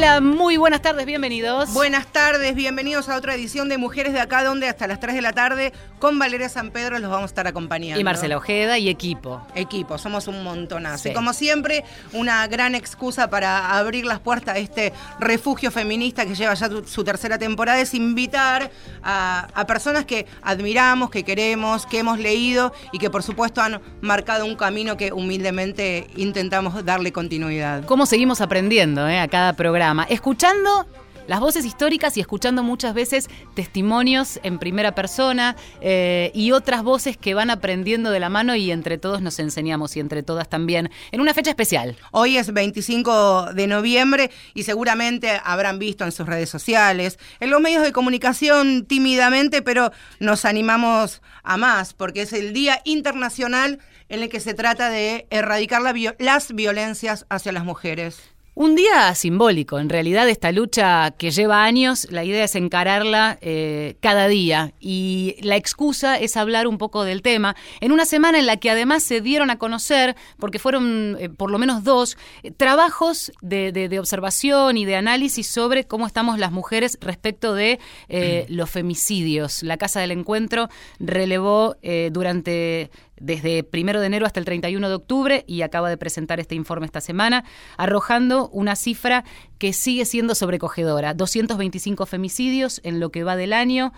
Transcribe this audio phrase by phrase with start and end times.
[0.00, 1.74] Hola, muy buenas tardes, bienvenidos.
[1.74, 5.20] Buenas tardes, bienvenidos a otra edición de Mujeres de Acá, donde hasta las 3 de
[5.20, 8.00] la tarde con Valeria San Pedro los vamos a estar acompañando.
[8.00, 9.46] Y Marcela Ojeda y equipo.
[9.54, 11.02] Equipo, somos un montonazo.
[11.02, 11.08] Sí.
[11.10, 16.34] Y como siempre, una gran excusa para abrir las puertas de este refugio feminista que
[16.34, 18.70] lleva ya su tercera temporada es invitar
[19.02, 23.82] a, a personas que admiramos, que queremos, que hemos leído y que por supuesto han
[24.00, 27.84] marcado un camino que humildemente intentamos darle continuidad.
[27.84, 29.89] ¿Cómo seguimos aprendiendo eh, a cada programa?
[30.08, 30.86] Escuchando
[31.26, 37.16] las voces históricas y escuchando muchas veces testimonios en primera persona eh, y otras voces
[37.16, 40.90] que van aprendiendo de la mano y entre todos nos enseñamos y entre todas también
[41.12, 41.96] en una fecha especial.
[42.10, 47.60] Hoy es 25 de noviembre y seguramente habrán visto en sus redes sociales, en los
[47.60, 54.22] medios de comunicación tímidamente, pero nos animamos a más porque es el Día Internacional en
[54.22, 55.82] el que se trata de erradicar
[56.18, 58.30] las violencias hacia las mujeres.
[58.60, 63.96] Un día simbólico, en realidad esta lucha que lleva años, la idea es encararla eh,
[64.00, 68.44] cada día y la excusa es hablar un poco del tema en una semana en
[68.44, 72.50] la que además se dieron a conocer, porque fueron eh, por lo menos dos, eh,
[72.50, 77.78] trabajos de, de- de observación y de análisis sobre cómo estamos las mujeres respecto de
[78.50, 79.62] los femicidios.
[79.62, 81.76] La Casa del Encuentro relevó
[82.12, 86.54] durante desde primero de enero hasta el 31 de octubre y acaba de presentar este
[86.54, 87.44] informe esta semana,
[87.76, 89.24] arrojando una cifra
[89.58, 91.14] que sigue siendo sobrecogedora.
[91.14, 93.92] 225 femicidios en lo que va del año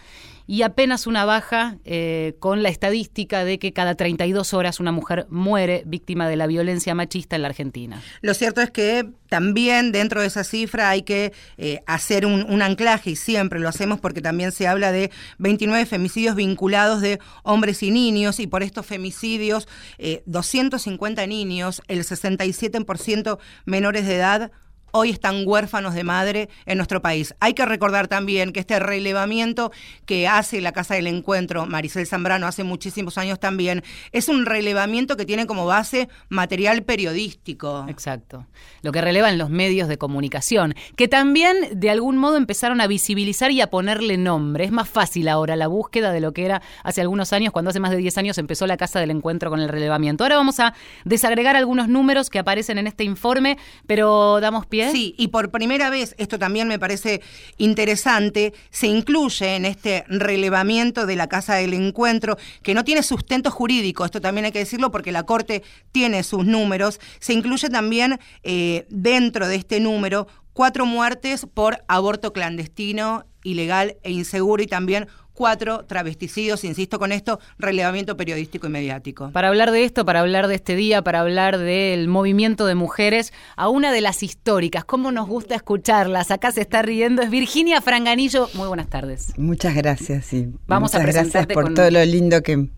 [0.47, 5.27] y apenas una baja eh, con la estadística de que cada 32 horas una mujer
[5.31, 8.03] muere víctima de la violencia machista en la Argentina.
[8.21, 13.11] Lo cierto es que también dentro de esa cifra hay que eh, hacer un, anclaje
[13.11, 17.91] y siempre lo hacemos porque también se habla de 29 femicidios vinculados de hombres y
[17.91, 24.51] niños y por estos femicidios eh, 250 niños, el 67% menores de edad.
[24.95, 27.35] Hoy están huérfanos de madre en nuestro país.
[27.41, 29.73] Hay que recordar también que este relevamiento
[30.05, 33.83] que hace la Casa del Encuentro, Maricel Zambrano, hace muchísimos años también,
[34.13, 37.87] es un relevamiento que tiene como base material periodístico.
[37.89, 38.47] Exacto.
[38.83, 43.51] Lo que relevan los medios de comunicación, que también de algún modo empezaron a visibilizar
[43.51, 44.65] y a ponerle nombre.
[44.65, 47.81] Es más fácil ahora la búsqueda de lo que era hace algunos años, cuando hace
[47.81, 50.23] más de 10 años empezó la Casa del Encuentro con el relevamiento.
[50.23, 50.75] Ahora vamos a
[51.07, 54.82] desagregar algunos números que aparecen en este informe, pero damos pie.
[54.91, 57.21] Sí, y por primera vez, esto también me parece
[57.59, 63.51] interesante, se incluye en este relevamiento de la Casa del Encuentro, que no tiene sustento
[63.51, 68.19] jurídico, esto también hay que decirlo porque la Corte tiene sus números, se incluye también
[68.43, 75.09] eh, dentro de este número cuatro muertes por aborto clandestino, ilegal e inseguro y también
[75.35, 79.31] cuatro travesticidios, insisto con esto, relevamiento periodístico y mediático.
[79.33, 83.33] Para hablar de esto, para hablar de este día, para hablar del movimiento de mujeres,
[83.57, 87.81] a una de las históricas, cómo nos gusta escucharlas, acá se está riendo, es Virginia
[87.81, 88.49] Franganillo.
[88.55, 89.33] Muy buenas tardes.
[89.39, 90.49] Muchas gracias, sí.
[90.67, 92.69] Vamos a Muchas gracias presentarte por con- todo lo lindo que,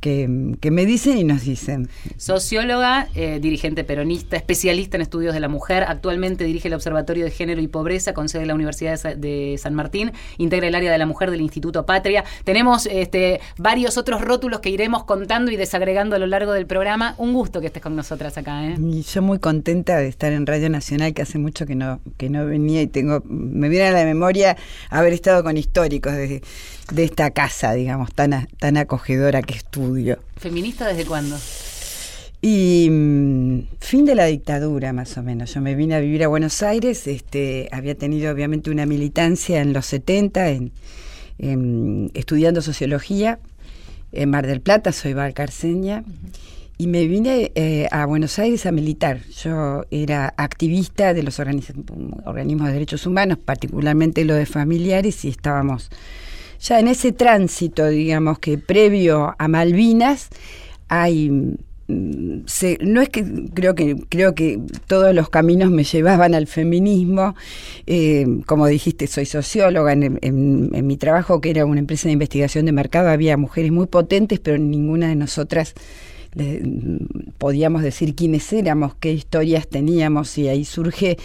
[0.00, 1.88] que, que me dicen y nos dicen.
[2.16, 7.30] Socióloga, eh, dirigente peronista, especialista en estudios de la mujer, actualmente dirige el Observatorio de
[7.30, 10.74] Género y Pobreza con sede en la Universidad de Sa- de San Martín, integra el
[10.74, 12.24] área de la mujer del Instituto Patria.
[12.44, 17.14] Tenemos este, varios otros rótulos que iremos contando y desagregando a lo largo del programa.
[17.18, 18.66] Un gusto que estés con nosotras acá.
[18.66, 18.76] ¿eh?
[18.78, 22.28] Y yo muy contenta de estar en Radio Nacional, que hace mucho que no, que
[22.30, 24.56] no venía y tengo, me viene a la memoria
[24.90, 26.42] haber estado con históricos de,
[26.92, 30.18] de esta casa, digamos, tan, tan acogedora que estudio.
[30.36, 31.36] ¿Feminista desde cuándo?
[32.40, 35.52] Y mm, fin de la dictadura, más o menos.
[35.54, 39.72] Yo me vine a vivir a Buenos Aires, este, había tenido obviamente una militancia en
[39.72, 40.72] los 70, en,
[41.38, 43.38] en- estudiando sociología
[44.12, 46.04] en Mar del Plata, soy valcarceña,
[46.78, 49.20] y me vine eh, a Buenos Aires a militar.
[49.42, 55.90] Yo era activista de los organismos de derechos humanos, particularmente los de familiares, y estábamos
[56.60, 60.28] ya en ese tránsito, digamos, que previo a Malvinas
[60.88, 63.24] hay mm, se- no es que
[63.54, 67.34] creo que creo que todos los caminos me llevaban al feminismo.
[67.86, 69.92] Eh, como dijiste soy socióloga.
[69.92, 73.72] En, en- en mi trabajo que era una empresa de investigación de mercado había mujeres
[73.72, 75.74] muy potentes pero ninguna de nosotras
[77.38, 81.18] podíamos decir quiénes éramos, qué historias teníamos y ahí surge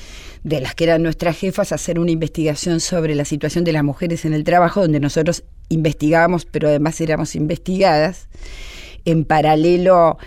[0.44, 4.26] de las que eran nuestras jefas hacer una investigación sobre la situación de las mujeres
[4.26, 8.28] en el trabajo donde nosotros investigábamos pero además éramos investigadas.
[9.06, 10.18] En paralelo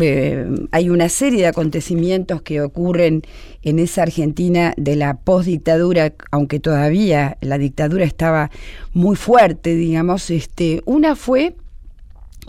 [0.00, 3.22] eh, hay una serie de acontecimientos que ocurren
[3.62, 8.50] en esa Argentina de la postdictadura, aunque todavía la dictadura estaba
[8.92, 10.30] muy fuerte, digamos.
[10.30, 11.56] Este, una fue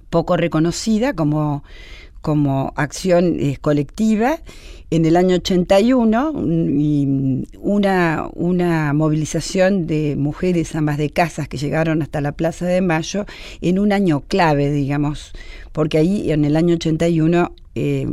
[0.09, 1.63] poco reconocida como,
[2.21, 4.39] como acción eh, colectiva,
[4.89, 6.33] en el año 81
[6.79, 12.79] y una, una movilización de mujeres ambas de casas que llegaron hasta la Plaza de
[12.81, 13.25] Mayo
[13.59, 15.33] en un año clave, digamos,
[15.73, 18.07] porque ahí en el año 81 eh,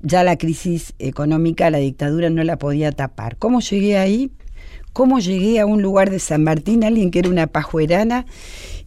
[0.00, 3.36] ya la crisis económica, la dictadura no la podía tapar.
[3.36, 4.30] ¿Cómo llegué ahí?
[4.92, 8.26] ¿Cómo llegué a un lugar de San Martín, alguien que era una pajuerana?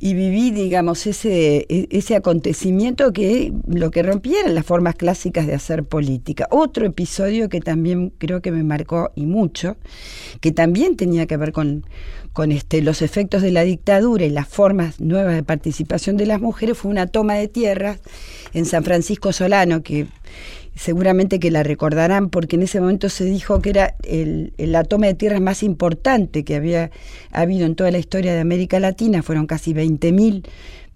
[0.06, 5.48] Y viví, digamos, ese, e, ese acontecimiento que lo que rompía eran las formas clásicas
[5.48, 6.48] de hacer política.
[6.52, 9.78] Otro episodio que también creo que me marcó y mucho,
[10.42, 11.88] que también tenía que ver con,
[12.34, 16.40] con este, los efectos de la dictadura y las formas nuevas de participación de las
[16.40, 18.00] mujeres, fue una toma de tierras
[18.54, 20.06] en San Francisco Solano, que
[20.76, 25.08] seguramente que la recordarán porque en ese momento se dijo que era el, la toma
[25.08, 26.92] de tierras más importante que había
[27.32, 30.46] habido en toda la historia de América Latina, fueron casi 20.000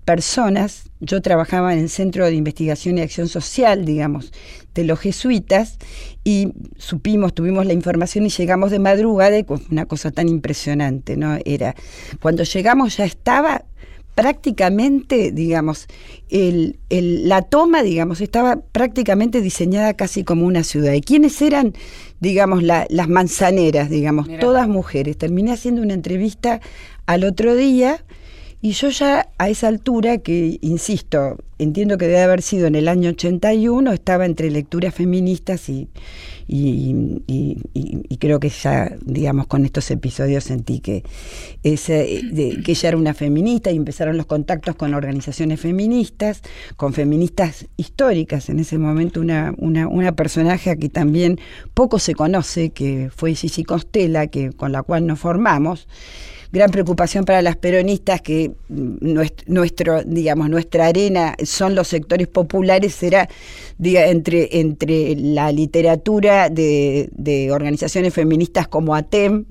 [0.10, 0.90] personas.
[1.00, 4.34] Yo trabajaba en el Centro de Investigación y Acción Social, digamos,
[4.74, 5.78] de los jesuitas,
[6.24, 11.38] y supimos, tuvimos la información y llegamos de madrugada, y una cosa tan impresionante, ¿no?
[11.46, 11.76] Era,
[12.22, 13.66] cuando llegamos ya estaba
[14.20, 15.88] prácticamente, digamos,
[16.30, 20.92] el, la toma, digamos, estaba prácticamente diseñada casi como una ciudad.
[20.92, 21.74] ¿Y quiénes eran,
[22.20, 25.18] digamos, las manzaneras, digamos, todas mujeres?
[25.18, 26.60] Terminé haciendo una entrevista
[27.06, 28.04] al otro día
[28.62, 32.90] y yo ya a esa altura, que insisto, entiendo que debe haber sido en el
[32.90, 35.88] año 81, estaba entre lecturas feministas y,
[38.20, 41.04] creo que ya, digamos, con estos episodios sentí que,
[41.64, 42.22] ese,
[42.66, 46.42] que ella era una feminista y empezaron los contactos con organizaciones feministas,
[46.76, 48.50] con feministas históricas.
[48.50, 51.40] En ese momento una, una, una personaje que también
[51.74, 55.88] poco se conoce, que fue Gigi Costela, que, con la cual nos formamos
[56.52, 63.30] gran preocupación para las peronistas que nuestro, digamos, nuestra arena son los sectores populares, será
[63.80, 69.46] entre, entre la literatura de, de organizaciones feministas como ATEM,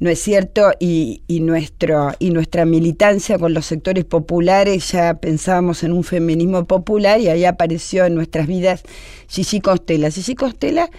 [0.00, 0.72] ¿no es cierto?
[0.80, 7.20] Y, nuestro, y nuestra militancia con los sectores populares, ya pensábamos en un feminismo popular
[7.20, 8.82] y ahí apareció en nuestras vidas
[9.28, 10.10] Gigi Costela.
[10.10, 10.90] Gigi Costela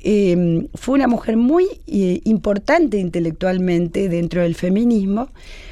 [0.00, 5.30] eh, fue una mujer muy eh, importante intelectualmente dentro del feminismo.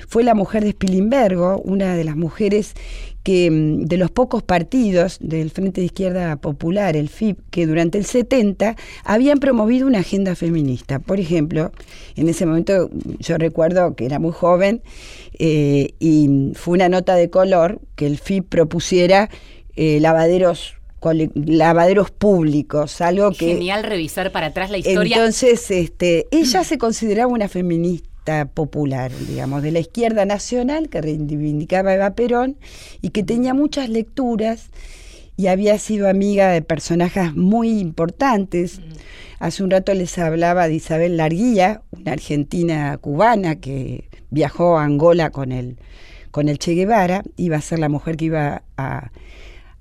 [0.09, 2.75] Fue la mujer de Spilimbergo, una de las mujeres
[3.23, 7.99] que mm, de los pocos partidos del Frente de Izquierda Popular, el FIP, que durante
[7.99, 10.99] el 70 habían promovido una agenda feminista.
[10.99, 11.73] Por ejemplo,
[12.17, 14.83] en ese momento yo recuerdo que era muy joven
[15.39, 19.31] eh, y fue una nota de color que el FIP propusiera
[19.75, 20.75] lavaderos
[21.35, 23.47] lavaderos públicos, algo que...
[23.47, 25.17] Genial revisar para atrás la historia.
[25.17, 28.12] Entonces, este, ella se consideraba una feminista
[28.55, 32.57] popular, digamos, de la izquierda nacional que reivindicaba a Eva Perón
[33.01, 34.71] y que tenía muchas lecturas
[35.37, 38.81] y había sido amiga de personajes muy importantes.
[39.39, 45.31] Hace un rato les hablaba de Isabel Larguía, una argentina cubana que viajó a Angola
[45.31, 45.79] con el,
[46.31, 49.11] con el Che Guevara, iba a ser la mujer que iba a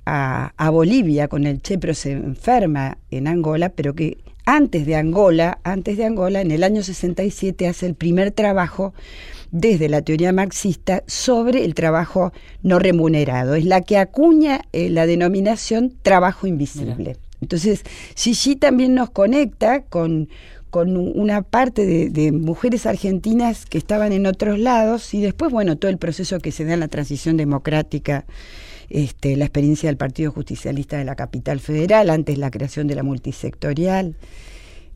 [0.05, 5.59] a, Bolivia con el Che, pero se enferma en Angola, pero que antes de Angola,
[5.63, 8.93] antes de Angola, en el año 67 hace el primer trabajo
[9.51, 12.31] desde la teoría marxista sobre el trabajo
[12.63, 13.55] no remunerado.
[13.55, 17.17] Es la que acuña eh, la denominación trabajo invisible.
[17.41, 17.83] Entonces,
[18.15, 20.29] Gigi también nos conecta con,
[20.69, 25.75] con una parte de, de, mujeres argentinas que estaban en otros lados y después, bueno,
[25.77, 28.25] todo el proceso que se da en la transición democrática
[28.93, 33.03] este, la experiencia del Partido Justicialista de la Capital Federal, antes la creación de la
[33.03, 34.15] multisectorial.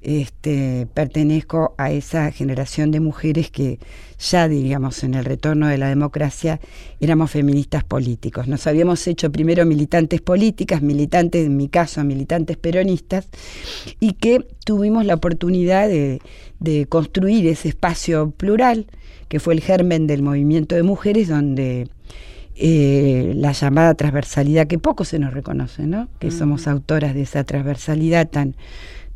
[0.01, 3.79] Este, pertenezco a esa generación de mujeres que
[4.19, 6.59] ya, diríamos, en el retorno de la democracia
[6.99, 8.47] éramos feministas políticos.
[8.47, 13.27] Nos habíamos hecho primero militantes políticas, militantes, en mi caso, militantes peronistas,
[13.99, 18.85] y que tuvimos la oportunidad de construir ese espacio plural,
[19.27, 21.87] que fue el germen del movimiento de mujeres, donde
[22.55, 26.07] eh, la llamada transversalidad que poco se nos reconoce, ¿no?
[26.19, 28.55] Que somos autoras de esa transversalidad tan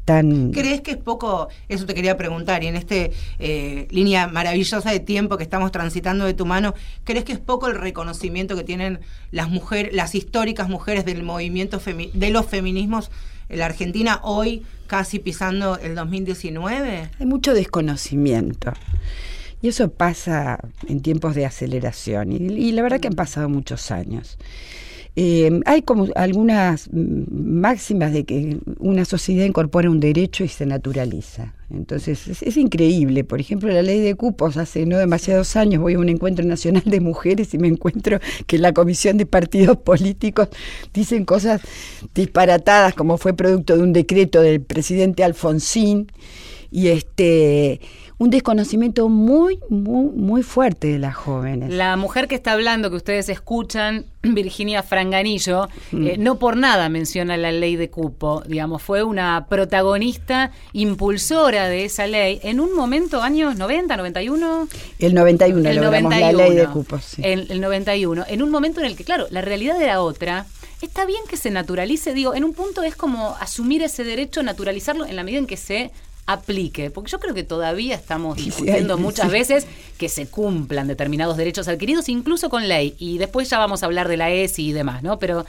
[0.10, 0.52] tan...
[0.54, 5.00] ¿Crees que es poco, eso te quería preguntar, y en esta eh, línea maravillosa de
[5.00, 9.02] tiempo que estamos transitando de tu mano, ¿crees que es poco el reconocimiento que tienen
[9.30, 11.80] las mujeres, las históricas mujeres del movimiento
[12.12, 13.12] de los feminismos
[13.50, 17.12] en la Argentina hoy, casi pisando el 2019?
[17.20, 18.74] Hay mucho desconocimiento.
[19.62, 22.32] Y eso pasa en tiempos de aceleración.
[22.32, 24.38] Y, la verdad que han pasado muchos años.
[25.16, 31.56] Eh, hay como algunas máximas de que una sociedad incorpora un derecho y se naturaliza.
[31.72, 33.24] Entonces es, increíble.
[33.24, 36.84] Por ejemplo, la ley de cupos, hace no demasiados años voy a un encuentro nacional
[36.86, 40.50] de mujeres y me encuentro que la comisión de partidos políticos
[40.94, 41.62] dicen cosas
[42.16, 46.08] disparatadas como fue producto de un decreto del presidente Alfonsín
[46.72, 47.82] y este
[48.20, 51.70] un desconocimiento muy, muy, muy fuerte de las jóvenes.
[51.72, 56.08] La mujer que está hablando, que ustedes escuchan, Virginia Franganillo, mm.
[56.08, 61.86] eh, no por nada menciona la ley de cupo, digamos, fue una protagonista impulsora de
[61.86, 64.68] esa ley en un momento, años 90, 91.
[65.00, 67.22] El 91, el 91 la ley de cupo, sí.
[67.24, 70.46] El, el 91, en un momento en el que, claro, la realidad era otra.
[70.82, 75.06] Está bien que se naturalice, digo, en un punto es como asumir ese derecho, naturalizarlo
[75.06, 75.92] en la medida en que se
[76.32, 79.66] aplique, porque yo creo que todavía estamos discutiendo muchas veces
[79.98, 84.08] que se cumplan determinados derechos adquiridos, incluso con ley, y después ya vamos a hablar
[84.08, 85.18] de la ESI y demás, ¿no?
[85.18, 85.44] Pero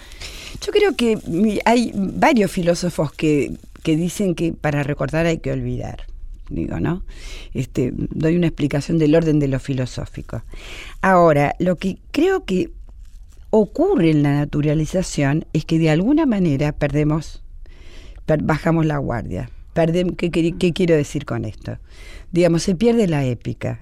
[0.64, 1.18] yo creo que
[1.66, 6.06] hay varios filósofos que, que dicen que para recordar hay que olvidar
[6.49, 7.04] digo, ¿no?
[7.54, 10.42] Este, doy una explicación del orden de lo filosófico.
[11.00, 12.70] Ahora, lo que creo que
[13.50, 17.44] ocurre en la naturalización es que de alguna manera perdemos,
[18.26, 19.49] bajamos la guardia.
[20.16, 21.78] ¿Qué, quiero decir con esto?
[22.32, 23.80] Digamos, se pierde la épica.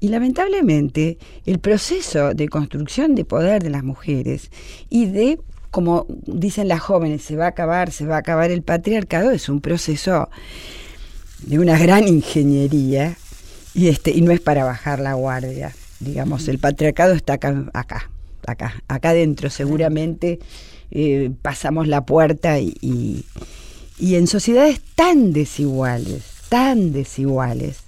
[0.00, 4.50] Y lamentablemente el proceso de construcción de poder de las mujeres
[4.88, 5.40] y de,
[5.70, 9.48] como dicen las jóvenes, se va a acabar, se va a acabar el patriarcado, es
[9.48, 10.28] un proceso
[11.42, 13.16] de una gran ingeniería
[13.74, 15.74] y, este, y no es para bajar la guardia.
[15.98, 18.10] Digamos, el patriarcado está acá, acá,
[18.46, 19.50] acá, acá adentro.
[19.50, 20.38] Seguramente
[20.92, 23.24] eh, pasamos la puerta y y
[24.00, 27.80] en sociedades tan desiguales, tan desiguales,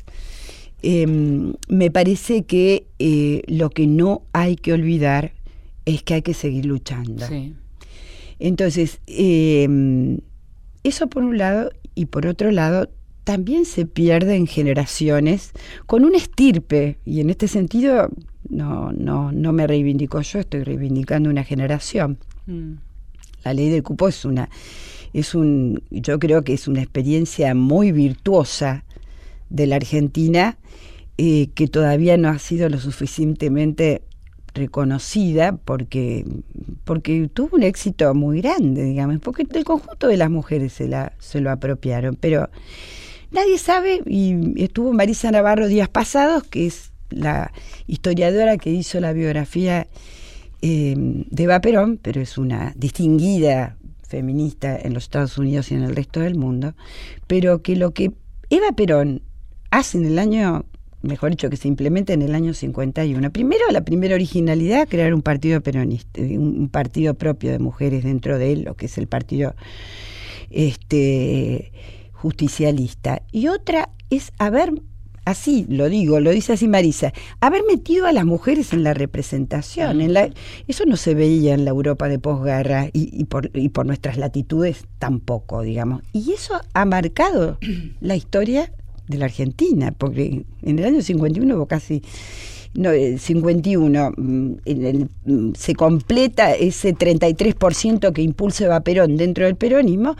[0.82, 5.32] em, me parece que eh, lo que no hay que olvidar
[5.84, 7.26] es que hay que seguir luchando.
[8.38, 10.18] Entonces, em,
[10.82, 12.88] eso por un lado, y por otro lado,
[13.24, 15.52] también se pierden generaciones
[15.86, 18.08] con un estirpe, y en este sentido
[18.48, 22.18] no, no, no me reivindico yo, estoy reivindicando una generación.
[22.46, 22.72] Mm.
[23.44, 24.48] La ley del cupo es una
[25.12, 28.84] es un, yo creo que es una experiencia muy virtuosa
[29.48, 30.56] de la Argentina
[31.18, 34.02] eh, que todavía no ha sido lo suficientemente
[34.54, 36.24] reconocida porque,
[36.84, 41.12] porque tuvo un éxito muy grande, digamos, porque el conjunto de las mujeres se, la,
[41.18, 42.48] se lo apropiaron, pero
[43.30, 47.52] nadie sabe, y estuvo Marisa Navarro días pasados, que es la
[47.86, 49.88] historiadora que hizo la biografía
[50.62, 53.76] eh, de Eva Perón, pero es una distinguida
[54.10, 56.74] feminista en los Estados Unidos y en el resto del mundo,
[57.26, 58.12] pero que lo que
[58.50, 59.22] Eva Perón
[59.70, 60.64] hace en el año,
[61.02, 65.22] mejor dicho, que se implementa en el año 51, primero la primera originalidad, crear un
[65.22, 69.54] partido peronista, un partido propio de mujeres dentro de él, lo que es el partido
[70.50, 71.72] este
[72.12, 74.72] justicialista, y otra es haber
[75.24, 80.00] así lo digo, lo dice así Marisa, haber metido a las mujeres en la representación.
[80.00, 80.30] En la,
[80.68, 84.84] eso no se veía en la Europa de posguerra y, por, y por nuestras latitudes
[84.98, 86.02] tampoco, digamos.
[86.12, 87.58] Y eso ha marcado
[88.00, 88.72] la historia
[89.08, 92.02] de la Argentina, porque en el año 51 hubo casi...
[92.72, 94.52] No, 51 mm,
[95.24, 100.14] mm, se completa ese 33% que impulsa Perón dentro del peronismo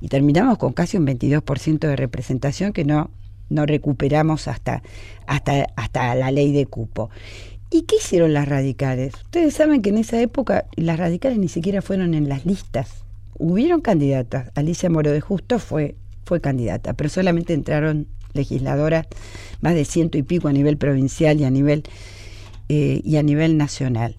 [0.00, 3.08] y terminamos con casi un 22% de representación que no
[3.52, 4.82] no recuperamos hasta,
[5.26, 7.10] hasta, hasta la ley de cupo.
[7.70, 9.14] ¿Y qué hicieron las radicales?
[9.14, 13.04] Ustedes saben que en esa época las radicales ni siquiera fueron en las listas.
[13.38, 14.50] Hubieron candidatas.
[14.54, 15.94] Alicia Moro de Justo fue,
[16.24, 19.06] fue candidata, pero solamente entraron legisladoras,
[19.60, 21.84] más de ciento y pico a nivel provincial y a nivel,
[22.68, 24.16] eh, y a nivel nacional.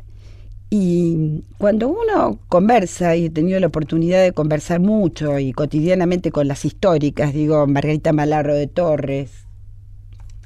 [0.75, 6.47] Y cuando uno conversa, y he tenido la oportunidad de conversar mucho y cotidianamente con
[6.47, 9.45] las históricas, digo, Margarita Malarro de Torres,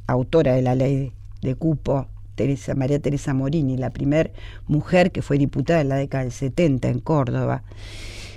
[0.06, 4.30] autora de la ley de cupo, Teresa, María Teresa Morini, la primera
[4.68, 7.64] mujer que fue diputada en la década del 70 en Córdoba,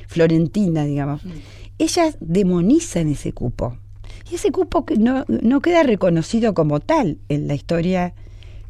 [0.06, 1.23] Florentina, digamos,
[1.78, 3.76] ellas demonizan ese cupo.
[4.30, 8.14] Y ese cupo no, no queda reconocido como tal en la historia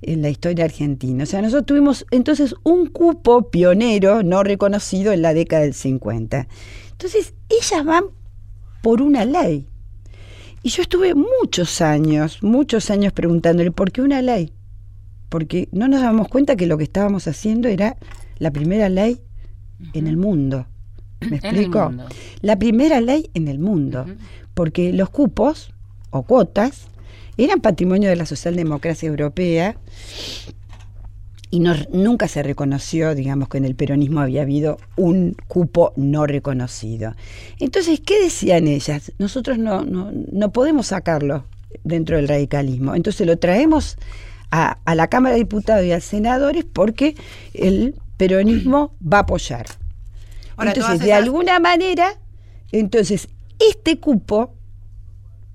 [0.02, 1.24] en la historia argentina.
[1.24, 6.48] O sea, nosotros tuvimos entonces un cupo pionero no reconocido en la década del 50.
[6.92, 8.04] Entonces, ellas van
[8.82, 9.66] por una ley.
[10.62, 14.52] Y yo estuve muchos años, muchos años preguntándole, ¿por qué una ley?
[15.28, 17.96] Porque no nos damos cuenta que lo que estábamos haciendo era
[18.38, 19.20] la primera ley
[19.94, 20.66] en el mundo.
[21.20, 21.92] ¿Me explico?
[22.40, 24.06] La primera ley en el mundo.
[24.54, 25.72] Porque los cupos
[26.10, 26.88] o cuotas
[27.36, 29.76] eran patrimonio de la socialdemocracia europea
[31.50, 37.16] y nunca se reconoció, digamos, que en el peronismo había habido un cupo no reconocido.
[37.58, 39.12] Entonces, ¿qué decían ellas?
[39.18, 41.44] Nosotros no, no, no podemos sacarlo
[41.82, 42.94] dentro del radicalismo.
[42.94, 43.96] Entonces lo traemos
[44.52, 47.16] a, a la Cámara de Diputados y a senadores porque
[47.52, 49.66] el peronismo va a apoyar.
[50.56, 52.16] entonces, de alguna manera,
[52.70, 54.54] entonces, este cupo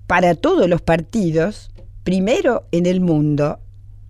[0.08, 1.72] para todos los partidos,
[2.04, 3.60] primero en el mundo,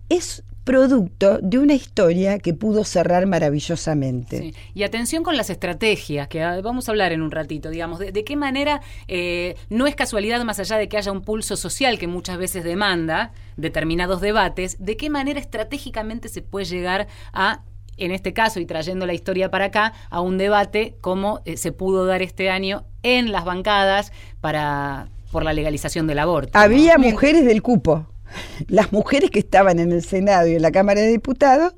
[0.08, 4.52] es producto de una historia que pudo cerrar maravillosamente.
[4.74, 8.24] Y atención con las estrategias, que ah, vamos a hablar en un ratito, digamos, de,
[8.24, 12.08] qué manera eh, no es casualidad más allá de que haya un pulso social que
[12.08, 17.62] muchas veces demanda determinados debates, de qué manera estratégicamente se puede llegar a
[17.96, 21.72] en este caso, y trayendo la historia para acá, a un debate como eh, se
[21.72, 24.12] pudo dar este año en las bancadas
[24.42, 26.58] para por la legalización del aborto.
[26.58, 28.06] Había mujeres del cupo
[28.68, 31.74] las mujeres que estaban en el Senado y en la Cámara de Diputados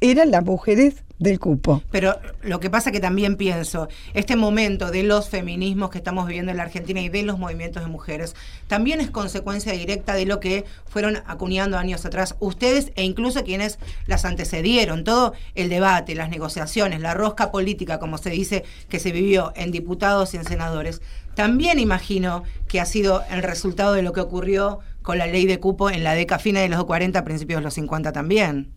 [0.00, 1.80] eran las mujeres del cupo.
[1.92, 6.50] Pero lo que pasa que también pienso, este momento de los feminismos que estamos viviendo
[6.50, 8.34] en la Argentina y de los movimientos de mujeres,
[8.66, 13.78] también es consecuencia directa de lo que fueron acuñando años atrás ustedes e incluso quienes
[14.08, 15.04] las antecedieron.
[15.04, 19.70] Todo el debate, las negociaciones, la rosca política, como se dice, que se vivió en
[19.70, 21.02] diputados y en senadores,
[21.34, 25.60] también imagino que ha sido el resultado de lo que ocurrió con la ley de
[25.60, 28.72] cupo en la década fina de los 40, principios de los 50 también.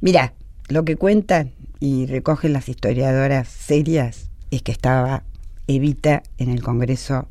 [0.00, 0.34] Mira,
[0.68, 5.24] lo que cuentan y recogen las historiadoras serias es que estaba
[5.66, 7.28] Evita en el Congreso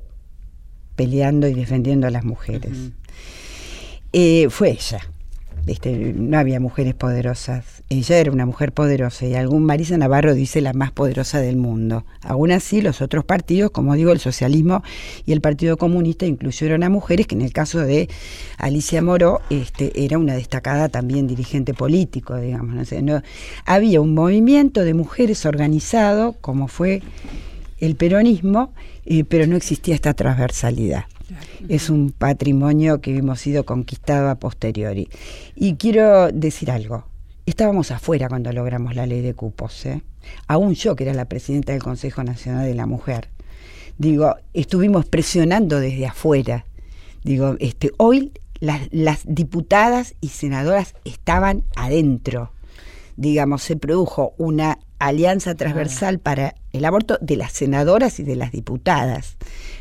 [0.96, 2.92] peleando y defendiendo a las mujeres.
[4.14, 5.11] Eh, fue ella
[6.16, 7.84] no había mujeres poderosas.
[7.90, 12.06] Ella era una mujer poderosa y algún Marisa Navarro dice la más poderosa del mundo.
[12.22, 14.84] Aún así, los otros partidos, como digo, el socialismo
[15.26, 18.10] y el Partido Comunista incluyeron a mujeres, que en el caso de
[18.58, 22.76] Alicia Moró este, era una destacada también dirigente político, digamos.
[22.76, 23.22] No no,
[23.66, 27.02] había un movimiento de mujeres organizado, como fue
[27.80, 28.74] el peronismo,
[29.06, 31.06] eh, pero no existía esta transversalidad
[31.70, 35.10] es un patrimonio que hemos sido conquistado a posteriori.
[35.56, 37.06] Y quiero decir algo.
[37.46, 40.04] Estábamos afuera cuando logramos la ley de cupos, ¿eh?
[40.48, 43.30] aún yo, que era la presidenta del Consejo Nacional de la Mujer.
[43.98, 46.66] Digo, estuvimos presionando desde afuera.
[47.24, 52.52] Digo, este, hoy las, las diputadas y senadoras estaban adentro.
[53.18, 58.52] Digamos, se produjo una alianza transversal para el aborto de las senadoras y de las
[58.52, 59.36] diputadas.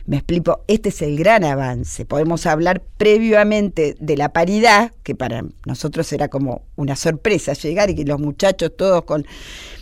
[0.06, 2.06] Me explico, este es el gran avance.
[2.06, 7.94] Podemos hablar previamente de la paridad, que para nosotros era como una sorpresa llegar y
[7.94, 9.26] que los muchachos todos con,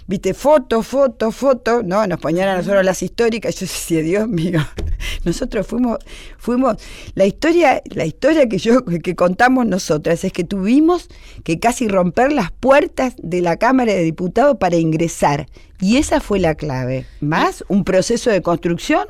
[0.08, 2.04] viste, foto, foto, foto, ¿no?
[2.06, 3.54] Nos ponían a nosotros las históricas.
[3.54, 4.60] Yo decía, Dios mío,
[5.24, 5.98] nosotros fuimos,
[6.38, 6.76] fuimos,
[7.14, 11.08] la historia, la historia que yo, que contamos nosotras es que tuvimos
[11.44, 15.46] que casi romper las puertas de la Cámara de Diputados para ingresar.
[15.78, 17.06] Y esa fue la clave.
[17.20, 19.06] Más un proceso de construcción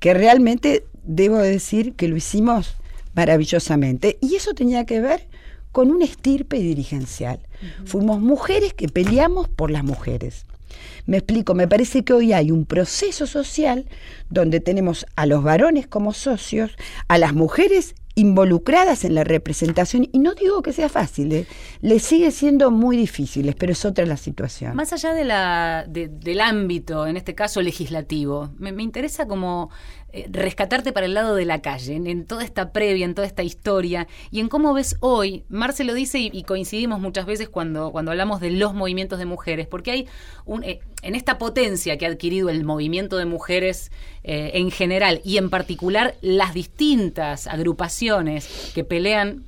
[0.00, 2.76] que realmente debo decir que lo hicimos
[3.14, 4.18] maravillosamente.
[4.20, 5.28] Y eso tenía que ver
[5.72, 7.40] con un estirpe dirigencial.
[7.84, 10.44] Fuimos mujeres que peleamos por las mujeres.
[11.06, 13.86] Me explico, me parece que hoy hay un proceso social
[14.30, 16.72] donde tenemos a los varones como socios,
[17.08, 21.46] a las mujeres involucradas en la representación, y no digo que sea fácil, ¿eh?
[21.80, 24.76] le sigue siendo muy difícil, pero es otra la situación.
[24.76, 29.70] Más allá de la, del ámbito, en este caso legislativo, me, me interesa como
[30.12, 33.42] eh, rescatarte para el lado de la calle, en, toda esta previa, en toda esta
[33.42, 38.10] historia, y en cómo ves hoy, Marce lo dice y, coincidimos muchas veces cuando, cuando
[38.10, 40.08] hablamos de los movimientos de mujeres, porque hay
[40.44, 43.90] un, eh, en esta potencia que ha adquirido el movimiento de mujeres
[44.22, 49.44] eh, en general y en particular las distintas agrupaciones que pelean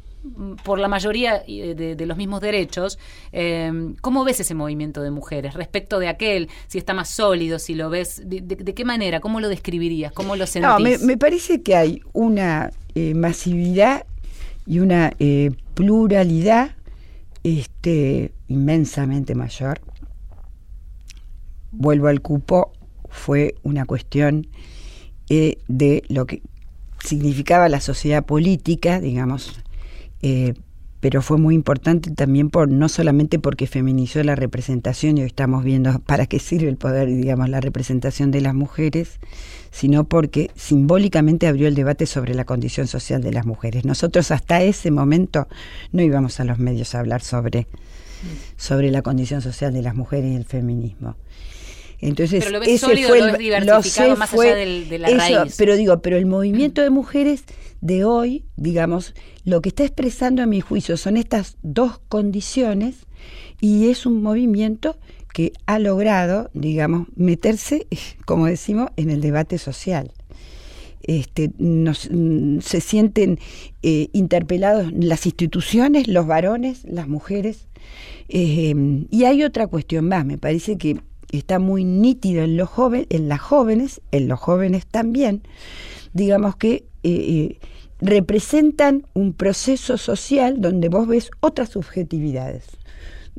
[0.62, 2.98] por la mayoría de, los mismos derechos,
[3.32, 6.48] eh, ¿cómo ves ese movimiento de mujeres respecto de aquel?
[6.66, 9.20] Si está más sólido, si lo ves, ¿de, qué manera?
[9.20, 10.12] ¿Cómo lo describirías?
[10.12, 11.00] ¿Cómo lo sentís?
[11.00, 14.06] No, me, parece que hay una eh, masividad
[14.66, 16.72] y una eh, pluralidad
[17.42, 19.80] este, inmensamente mayor.
[21.70, 22.72] Vuelvo al cupo,
[23.10, 24.46] fue una cuestión
[25.28, 26.42] de lo que
[27.04, 29.63] significaba la sociedad política, digamos,
[30.24, 30.54] eh,
[31.00, 35.62] pero fue muy importante también por no solamente porque feminizó la representación y hoy estamos
[35.62, 39.18] viendo para qué sirve el poder, digamos, la representación de las mujeres,
[39.70, 43.84] sino porque simbólicamente abrió el debate sobre la condición social de las mujeres.
[43.84, 45.46] Nosotros hasta ese momento
[45.92, 47.66] no íbamos a los medios a hablar sobre,
[48.56, 51.16] sobre la condición social de las mujeres y el feminismo.
[52.00, 54.98] Entonces, pero lo ves ese sólido, fue lo ves diversificado más fue allá del- de
[54.98, 55.54] la eso, raíz.
[55.58, 57.44] Pero digo, pero el movimiento de mujeres
[57.80, 63.06] de hoy, digamos, lo que está expresando a mi juicio son estas dos condiciones
[63.60, 64.96] y es un movimiento
[65.32, 67.86] que ha logrado, digamos, meterse,
[68.24, 70.12] como decimos, en el debate social.
[71.02, 73.38] Este, mm, se sienten
[73.82, 77.66] eh, interpelados las instituciones, los varones, las mujeres.
[78.28, 83.06] Eh, y hay otra cuestión más, me parece que está muy nítido en los jóvenes,
[83.10, 85.42] en las jóvenes, en los jóvenes también,
[86.14, 87.58] digamos que eh,
[88.04, 92.64] representan un proceso social donde vos ves otras subjetividades.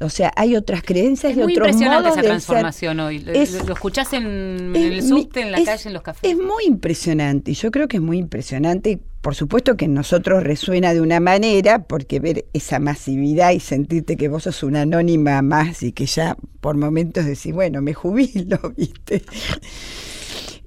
[0.01, 3.19] O sea, hay otras creencias Es y muy otros impresionante modos esa transformación hoy.
[3.19, 6.30] Lo, Es- lo- lo escuchás en, el subte, en la calle, en los cafés.
[6.30, 8.99] Es muy impresionante, y yo creo que es muy impresionante.
[9.21, 14.17] Por supuesto que en nosotros resuena de una manera, porque ver esa masividad y sentirte
[14.17, 18.60] que vos sos una anónima más y que ya por momentos decís, bueno, me jubilo,
[18.78, 19.23] ¿viste?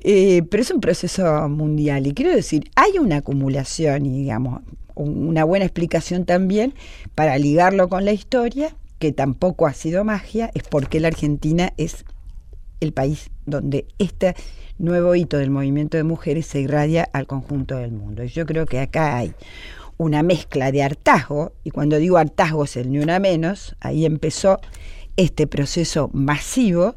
[0.03, 4.63] Eh, pero es un proceso mundial y quiero decir, hay una acumulación y digamos
[4.95, 6.75] un- una buena explicación también
[7.15, 12.05] para ligarlo con la historia, que tampoco ha sido magia, es porque la Argentina es
[12.81, 14.35] el país donde este
[14.79, 18.23] nuevo hito del movimiento de mujeres se irradia al conjunto del mundo.
[18.23, 19.33] Y yo creo que acá hay
[19.97, 24.61] una mezcla de hartazgo, y cuando digo hartazgo es el ni una menos, ahí empezó
[25.17, 26.95] este proceso masivo,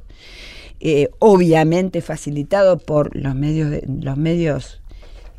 [0.83, 4.81] eh, obviamente facilitado por los medios de, los medios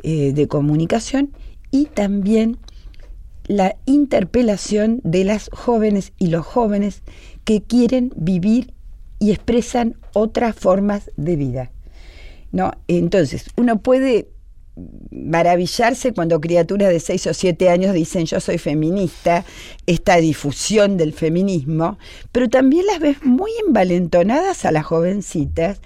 [0.04, 1.32] eh, de comunicación
[1.72, 2.58] y también
[3.46, 7.02] la interpelación de las jóvenes y los jóvenes
[7.42, 8.72] que quieren vivir
[9.18, 11.72] y expresan otras formas de vida.
[12.52, 12.70] ¿no?
[12.86, 14.28] Entonces, uno puede
[15.10, 19.44] maravillarse cuando criaturas de 6 o 7 años dicen yo soy feminista,
[19.86, 21.98] esta difusión del feminismo,
[22.32, 25.80] pero también las ves muy envalentonadas a las jovencitas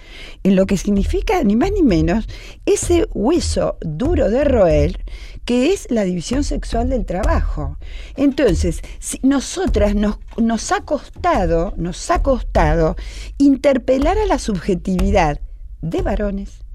[0.44, 2.27] en lo que significa ni más ni menos
[2.64, 5.05] ese hueso duro de roer
[5.44, 7.79] que es la división sexual del trabajo.
[8.16, 12.96] Entonces, si nosotras nos, nos ha costado, nos ha costado
[13.38, 15.40] interpelar a la subjetividad
[15.83, 16.65] de varones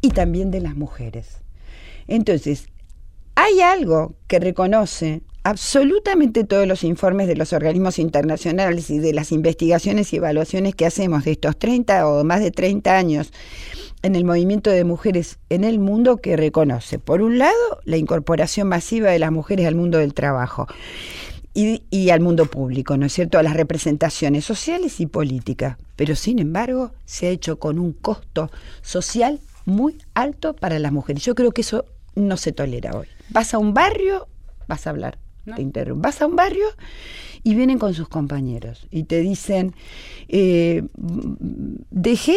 [0.00, 1.38] y también de las mujeres.
[2.06, 2.66] Entonces,
[3.34, 9.32] hay algo que reconoce absolutamente todos los informes de los organismos internacionales y de las
[9.32, 13.32] investigaciones y evaluaciones que hacemos de estos 30 o más de 30 años
[14.02, 18.68] en el movimiento de mujeres en el mundo que reconoce, por un lado, la incorporación
[18.68, 20.66] masiva de las mujeres al mundo del trabajo
[21.52, 26.16] y, y al mundo público, ¿no es cierto?, a las representaciones sociales y políticas, pero
[26.16, 28.50] sin embargo se ha hecho con un costo
[28.82, 31.24] social muy alto para las mujeres.
[31.24, 33.06] Yo creo que eso no se tolera hoy.
[33.30, 34.28] Vas a un barrio,
[34.68, 35.54] vas a hablar, No.
[35.56, 36.66] te interrumpo, vas a un barrio
[37.42, 39.74] y vienen con sus compañeros y te dicen,
[40.28, 40.82] eh,
[41.90, 42.36] dejé,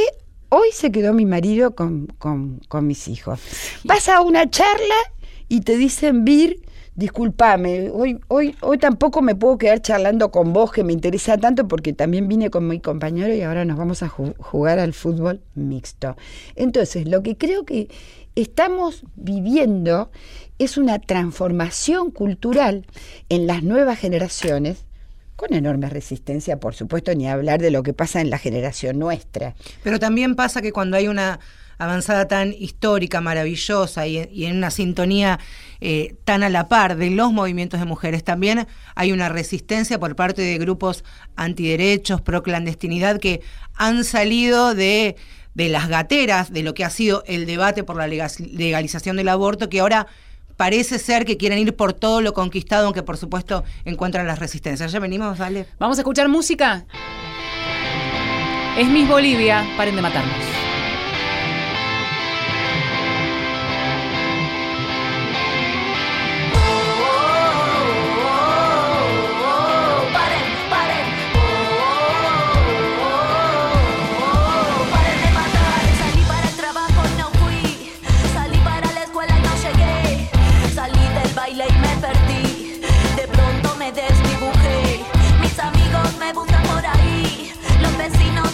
[0.49, 3.39] hoy se quedó mi marido con, con- con mis hijos.
[3.83, 4.95] Vas a una charla
[5.49, 6.61] y te dicen, Vir,
[6.95, 11.67] discúlpame, hoy, hoy, hoy tampoco me puedo quedar charlando con vos, que me interesa tanto,
[11.67, 15.41] porque también vine con mi compañero y ahora nos vamos a ju- jugar al fútbol
[15.55, 16.15] mixto.
[16.55, 17.89] Entonces, lo que creo que
[18.35, 20.11] estamos viviendo
[20.59, 22.85] es una transformación cultural
[23.29, 24.85] en las nuevas generaciones,
[25.35, 29.55] con enorme resistencia, por supuesto, ni hablar de lo que pasa en la generación nuestra.
[29.83, 31.39] Pero también pasa que cuando hay una
[31.83, 35.39] avanzada tan histórica, maravillosa y, en una sintonía
[35.81, 40.15] eh, tan a la par de los movimientos de mujeres, también hay una resistencia por
[40.15, 41.03] parte de grupos
[41.35, 43.41] antiderechos, pro clandestinidad, que
[43.75, 45.15] han salido de,
[45.53, 49.29] de las gateras de lo que ha sido el debate por la lega- legalización del
[49.29, 50.07] aborto, que ahora
[50.55, 54.91] parece ser que quieren ir por todo lo conquistado, aunque por supuesto encuentran las resistencias.
[54.91, 55.65] Ya venimos, vale.
[55.79, 56.85] Vamos a escuchar música.
[58.77, 60.72] Es Miss Bolivia, paren de matarnos.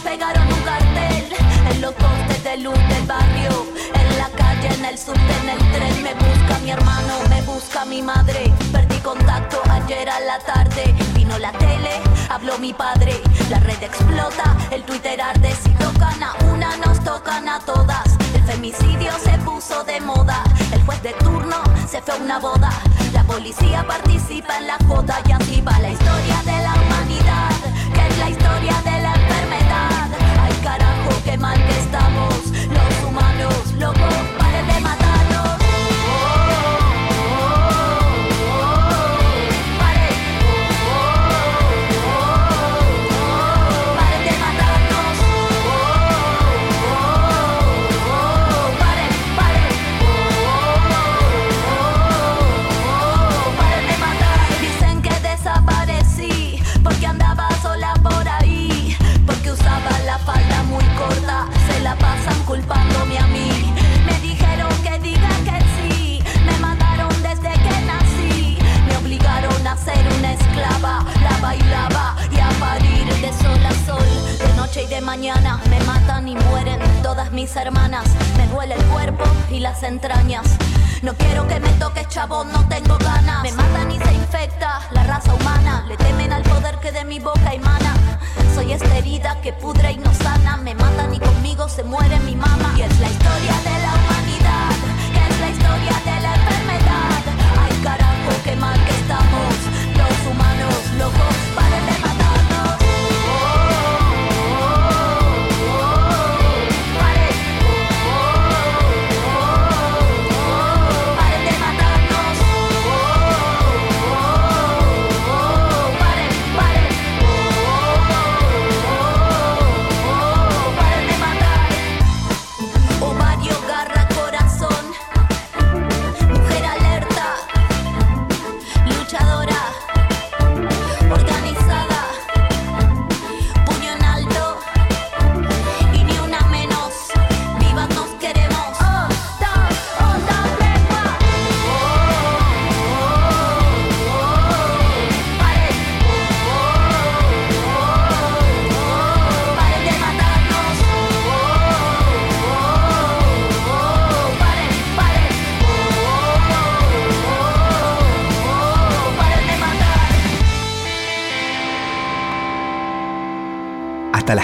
[0.10, 1.26] Pegaron un cartel
[1.72, 3.52] en los postes de luz del barrio.
[3.94, 6.04] En la calle, en el subte, en el tren.
[6.04, 8.52] Me busca mi hermano, me busca mi madre.
[8.72, 10.84] Perdí contacto ayer a la tarde.
[11.14, 11.94] Vino la tele,
[12.30, 13.22] habló mi padre.
[13.50, 15.52] La red explota, el Twitter arde.
[15.64, 18.08] Si tocan a una, nos tocan a todas.
[18.34, 20.44] El femicidio se puso de moda.
[20.72, 22.72] El juez de turno se fue a una boda.
[23.14, 27.52] La policía participa en la joda y así va la historia de la humanidad.
[27.94, 29.19] Que es la historia de la
[31.30, 32.34] qué mal que estamos
[32.70, 34.49] los humanos, loco,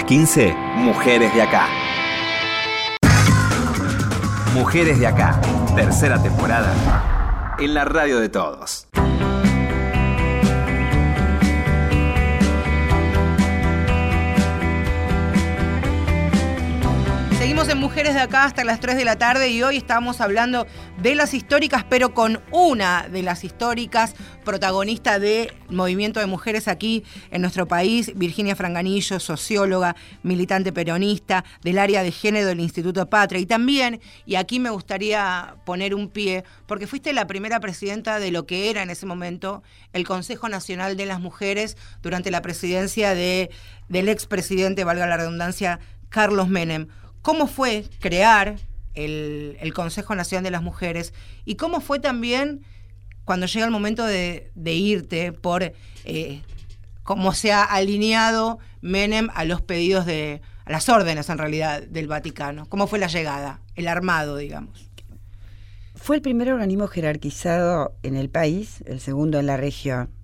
[0.06, 1.66] 15, Mujeres de Acá.
[4.54, 5.40] Mujeres de Acá,
[5.74, 6.72] tercera temporada,
[7.58, 8.85] en la radio de todos.
[17.68, 20.68] En Mujeres de Acá hasta las 3 de la tarde y hoy estamos hablando
[21.02, 27.02] de las históricas, pero con una de las históricas protagonista del movimiento de mujeres aquí
[27.32, 33.40] en nuestro país, Virginia Franganillo, socióloga, militante peronista del área de género del Instituto Patria.
[33.40, 38.30] Y también, y aquí me gustaría poner un pie, porque fuiste la primera presidenta de
[38.30, 43.14] lo que era en ese momento el Consejo Nacional de las Mujeres durante la presidencia
[43.16, 43.50] de,
[43.88, 46.86] del expresidente, valga la redundancia, Carlos Menem.
[47.26, 48.54] ¿Cómo fue crear
[48.94, 51.12] el, Consejo Nacional de las Mujeres
[51.44, 52.64] y cómo fue también
[53.24, 55.64] cuando llega el momento de, de irte por
[56.04, 56.42] eh,
[57.02, 62.06] cómo se ha alineado Menem a los pedidos de, a las órdenes en realidad del
[62.06, 62.66] Vaticano?
[62.68, 64.88] ¿Cómo fue la llegada, el armado, digamos?
[65.96, 70.15] Fue el primer organismo jerarquizado en el país, el segundo en la región.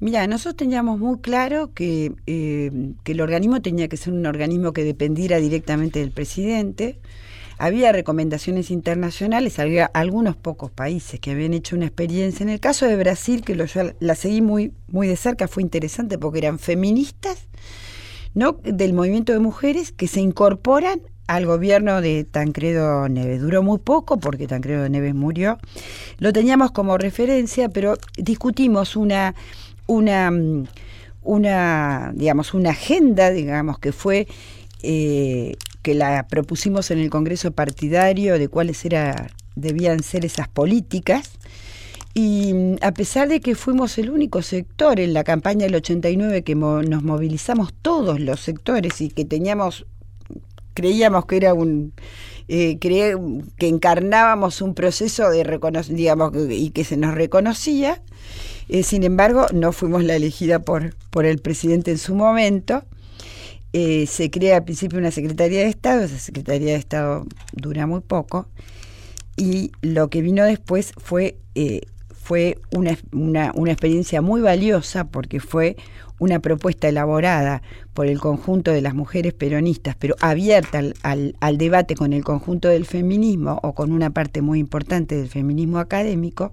[0.00, 2.70] Mira, nosotros teníamos muy claro que, eh,
[3.04, 6.98] que el organismo tenía que ser un organismo que dependiera directamente del presidente.
[7.58, 12.42] Había recomendaciones internacionales, había algunos pocos países que habían hecho una experiencia.
[12.42, 15.62] En el caso de Brasil, que lo, yo la seguí muy, muy de cerca, fue
[15.62, 17.48] interesante porque eran feministas,
[18.32, 18.52] ¿no?
[18.64, 23.42] Del movimiento de mujeres que se incorporan al gobierno de Tancredo Neves.
[23.42, 25.58] Duró muy poco porque Tancredo Neves murió.
[26.18, 29.34] Lo teníamos como referencia, pero discutimos una
[29.90, 30.30] una,
[31.22, 34.28] una, digamos, una agenda, digamos, que fue
[34.82, 41.32] eh, que la propusimos en el Congreso partidario de cuáles era, debían ser esas políticas.
[42.14, 46.44] Y mm, a pesar de que fuimos el único sector en la campaña del 89
[46.44, 49.86] que nos movilizamos todos los sectores y que teníamos,
[50.74, 51.92] creíamos que era un,
[52.48, 58.02] eh, que encarnábamos un proceso de digamos, y que se nos reconocía,
[58.72, 62.84] eh, sin embargo, no fuimos la elegida por, por el presidente en su momento.
[63.72, 68.00] Eh, se crea al principio una Secretaría de Estado, esa Secretaría de Estado dura muy
[68.00, 68.48] poco,
[69.36, 75.40] y lo que vino después fue, eh, fue una, una, una experiencia muy valiosa porque
[75.40, 75.76] fue
[76.20, 77.62] una propuesta elaborada
[77.94, 82.86] por el conjunto de las mujeres peronistas, pero abierta al, debate con el conjunto del
[82.86, 86.52] feminismo o con una parte muy importante del feminismo académico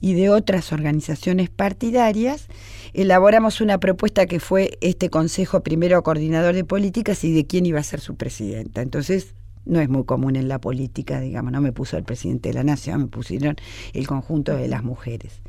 [0.00, 2.46] y de otras organizaciones partidarias,
[2.92, 7.80] elaboramos una propuesta que fue este Consejo primero coordinador de políticas y de quién iba
[7.80, 8.82] a ser su presidenta.
[8.82, 9.34] Entonces,
[9.64, 12.64] no es muy común en la política, digamos, no me puso el presidente de la
[12.64, 13.56] nación, me pusieron
[13.94, 15.40] el conjunto de las mujeres.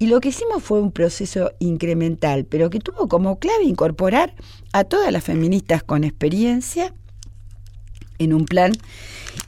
[0.00, 4.34] Y lo que hicimos fue un proceso incremental, pero que tuvo como clave incorporar
[4.72, 6.94] a todas las feministas con experiencia
[8.18, 8.72] en un plan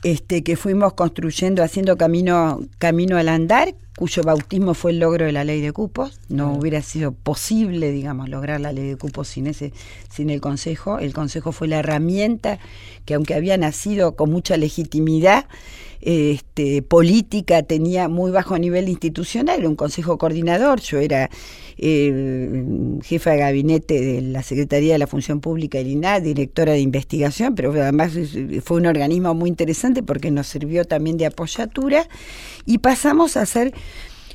[0.03, 5.31] este, que fuimos construyendo, haciendo camino, camino al andar, cuyo bautismo fue el logro de
[5.31, 6.19] la ley de cupos.
[6.29, 9.73] No hubiera sido posible, digamos, lograr la ley de cupos sin ese,
[10.11, 10.99] sin el Consejo.
[10.99, 12.59] El Consejo fue la herramienta
[13.05, 15.47] que, aunque había nacido con mucha legitimidad,
[16.05, 21.29] este, política tenía muy bajo nivel institucional, un consejo coordinador, yo era
[21.77, 26.81] eh, jefa de gabinete de la Secretaría de la Función Pública del INAD, directora de
[26.81, 28.11] investigación, pero además
[28.63, 32.05] fue un organismo muy interesante porque nos sirvió también de apoyatura.
[32.65, 33.73] Y pasamos a hacer,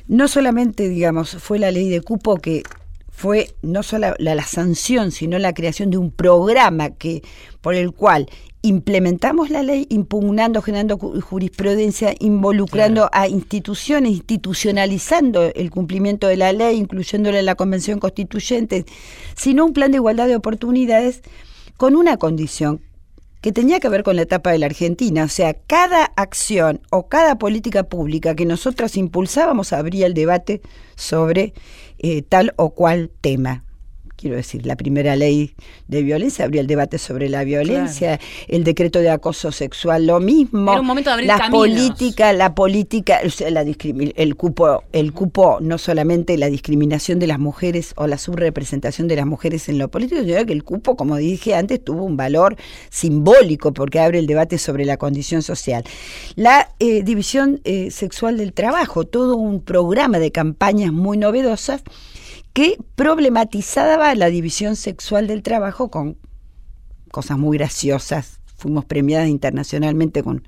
[0.07, 2.63] no solamente, digamos, fue la ley de cupo que
[3.11, 7.21] fue no solo la, la, sanción, sino la creación de un programa que
[7.61, 8.27] por el cual
[8.61, 13.23] implementamos la ley impugnando, generando jurisprudencia, involucrando claro.
[13.23, 18.85] a instituciones, institucionalizando el cumplimiento de la ley, incluyéndola en la Convención Constituyente,
[19.35, 21.21] sino un plan de igualdad de oportunidades
[21.77, 22.81] con una condición
[23.41, 27.07] que tenía que ver con la etapa de la Argentina, o sea, cada acción o
[27.07, 30.61] cada política pública que nosotros impulsábamos abría el debate
[30.95, 31.53] sobre
[31.99, 33.63] eh, tal o cual tema
[34.19, 35.53] quiero decir, la primera ley
[35.87, 38.33] de violencia abrió el debate sobre la violencia, claro.
[38.47, 40.71] el decreto de acoso sexual, lo mismo.
[40.71, 41.59] Era un momento de abrir la caminos.
[41.59, 47.27] política, la política, o sea, la el cupo, el cupo, no solamente la discriminación de
[47.27, 50.95] las mujeres o la subrepresentación de las mujeres en lo político, sino que el cupo,
[50.95, 52.57] como dije antes, tuvo un valor
[52.89, 55.83] simbólico porque abre el debate sobre la condición social.
[56.35, 61.83] La eh, división eh, sexual del trabajo, todo un programa de campañas muy novedosas
[62.59, 66.17] que problematizaba la división sexual del trabajo con
[67.09, 68.41] cosas muy graciosas.
[68.57, 70.45] Fuimos premiadas internacionalmente con,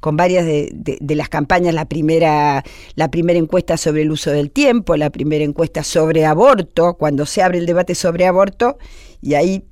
[0.00, 2.62] con varias de, de, las campañas, la primera,
[2.94, 7.42] la primera encuesta sobre el uso del tiempo, la primera encuesta sobre aborto, cuando se
[7.42, 8.78] abre el debate sobre aborto,
[9.20, 9.64] y ahí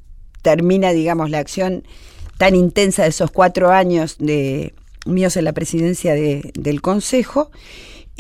[0.43, 1.85] termina, digamos, la acción
[2.37, 4.75] tan intensa de esos cuatro años de
[5.07, 7.53] míos en la presidencia de, del Consejo,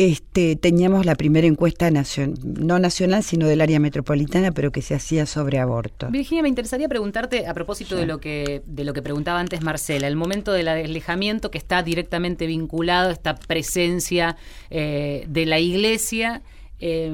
[0.00, 4.94] este, teníamos la primera encuesta nacion no nacional, sino del área metropolitana, pero que se
[4.94, 6.08] hacía sobre aborto.
[6.08, 8.00] Virginia, me interesaría preguntarte, a propósito sí.
[8.00, 11.82] de, lo que, de lo que preguntaba antes Marcela, el momento del alejamiento que está
[11.82, 14.38] directamente vinculado a esta presencia
[14.70, 16.40] eh, de la iglesia.
[16.78, 17.12] Eh,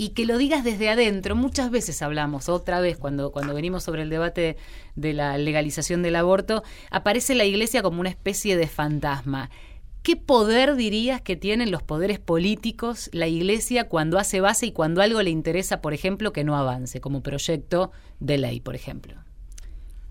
[0.00, 1.34] y que lo digas desde adentro.
[1.34, 4.56] Muchas veces hablamos, otra vez, cuando, cuando venimos sobre el debate
[4.94, 9.50] de la legalización del aborto, aparece la iglesia como una especie de fantasma.
[10.02, 15.02] ¿Qué poder dirías que tienen los poderes políticos, la Iglesia, cuando hace base y cuando
[15.02, 19.14] algo le interesa, por ejemplo, que no avance, como proyecto de ley, por ejemplo?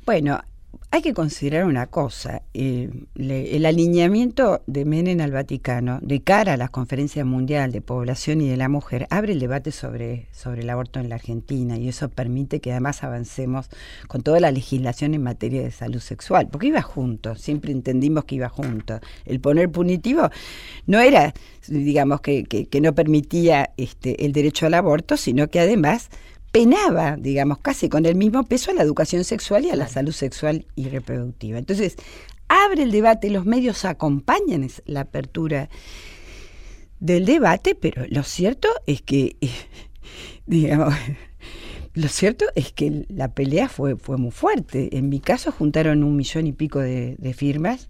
[0.06, 0.42] Bueno,
[0.90, 6.58] hay que considerar una cosa, eh, el alineamiento de Menem al Vaticano de cara a
[6.58, 10.70] la Conferencia Mundial de Población y de la Mujer abre el debate sobre, sobre el
[10.70, 13.70] aborto en la Argentina y eso permite que además avancemos
[14.08, 18.36] con toda la legislación en materia de salud sexual, porque iba junto, siempre entendimos que
[18.36, 19.00] iba junto.
[19.26, 20.30] El poner punitivo
[20.86, 21.34] no era,
[21.68, 26.10] digamos, que, que, que no permitía este, el derecho al aborto, sino que además
[26.52, 30.12] penaba, digamos, casi con el mismo peso a la educación sexual y a la salud
[30.12, 31.58] sexual y reproductiva.
[31.58, 31.96] Entonces,
[32.48, 35.70] abre el debate, los medios acompañan la apertura
[37.00, 39.36] del debate, pero lo cierto es que,
[40.46, 40.94] digamos,
[41.94, 44.98] lo cierto es que la pelea fue, fue muy fuerte.
[44.98, 47.90] En mi caso juntaron un millón y pico de, de firmas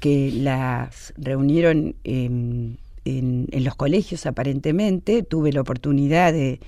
[0.00, 5.22] que las reunieron en, en, los colegios aparentemente.
[5.22, 6.60] Tuve la oportunidad de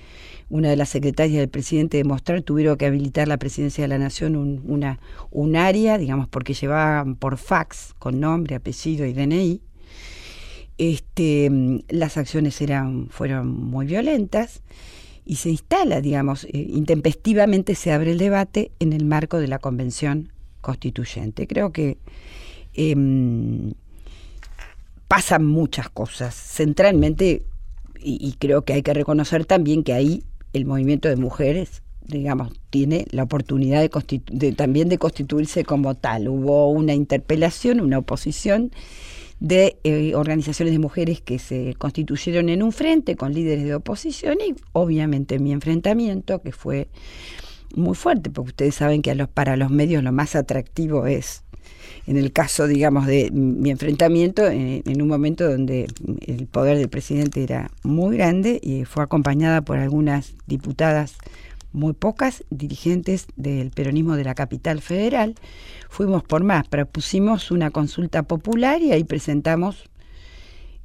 [0.49, 3.97] una de las secretarias del presidente de mostrar, tuvieron que habilitar la presidencia de la
[3.97, 4.99] Nación un, una,
[5.29, 9.61] un área, digamos, porque llevaban por fax con nombre, apellido y DNI.
[10.77, 11.49] Este,
[11.89, 14.61] las acciones eran, fueron muy violentas
[15.25, 19.59] y se instala, digamos, eh, intempestivamente se abre el debate en el marco de la
[19.59, 21.47] Convención Constituyente.
[21.47, 21.97] Creo que
[22.73, 22.95] eh,
[25.11, 27.43] pasan muchas cosas, centralmente,
[27.99, 33.05] y, creo que hay que reconocer también que ahí el movimiento de mujeres digamos, tiene
[33.11, 36.29] la oportunidad de, también de constituirse como tal.
[36.29, 38.71] Hubo una interpelación, una oposición
[39.41, 44.37] de eh, organizaciones de mujeres que se constituyeron en un frente con líderes de oposición
[44.39, 46.87] y obviamente mi enfrentamiento, que fue
[47.75, 51.43] muy fuerte, porque ustedes saben que para los medios lo más atractivo es
[52.07, 55.87] en el caso, digamos, de mi enfrentamiento, en, un momento donde
[56.25, 61.17] el poder del presidente era muy grande y fue acompañada por algunas diputadas,
[61.73, 65.35] muy pocas dirigentes del peronismo de la capital federal.
[65.89, 69.89] Fuimos por más, propusimos una consulta popular y ahí presentamos,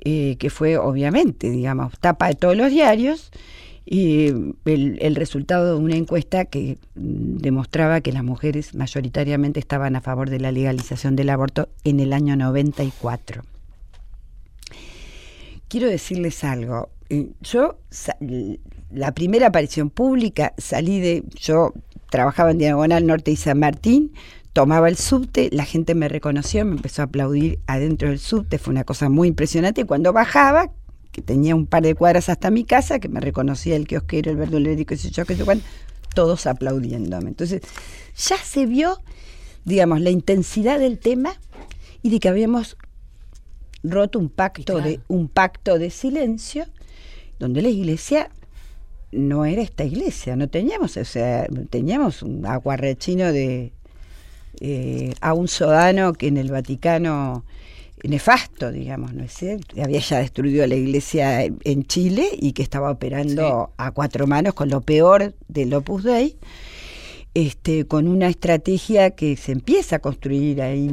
[0.05, 3.33] eh, que fue obviamente, digamos, tapa de todos los diarios,
[3.89, 4.27] y
[4.65, 10.01] el, el, resultado de una encuesta que mm, demostraba que las mujeres mayoritariamente estaban a
[10.01, 13.45] favor de la legalización del aborto en el año 94.
[15.69, 16.91] Quiero decirles algo.
[17.11, 17.79] Eh, yo,
[18.91, 21.23] la primera aparición pública, salí de.
[21.39, 21.73] Yo
[22.11, 24.13] trabajaba en Diagonal Norte y San Martín,
[24.53, 28.73] tomaba el subte, la gente me reconoció, me empezó a aplaudir adentro del subte, fue
[28.73, 29.83] una cosa muy impresionante.
[29.83, 30.73] Y cuando bajaba,
[31.17, 34.37] que tenía un par de cuadras hasta mi casa, que me reconocía el kiosquero, el
[34.37, 35.45] verdulero, qué sé yo, qué sé
[36.15, 37.31] todos aplaudiéndome.
[37.31, 37.63] Entonces,
[38.15, 39.01] ya se vio,
[39.65, 41.33] digamos, la intensidad del tema
[42.03, 42.77] y de que habíamos
[43.83, 44.87] roto un pacto claro.
[44.87, 46.67] de un pacto de silencio
[47.39, 48.29] donde la iglesia
[49.11, 53.73] no era esta iglesia, no teníamos, o sea, teníamos un aguarrechino de
[54.61, 57.47] eh, a un sodano que en el Vaticano
[58.03, 59.83] nefasto, digamos, ¿no es cierto?
[59.83, 63.75] Había ya destruido la iglesia en Chile y que estaba operando sí.
[63.79, 66.37] a cuatro manos con lo peor del Opus Dei,
[67.35, 70.91] este, con una estrategia que se empieza a construir ahí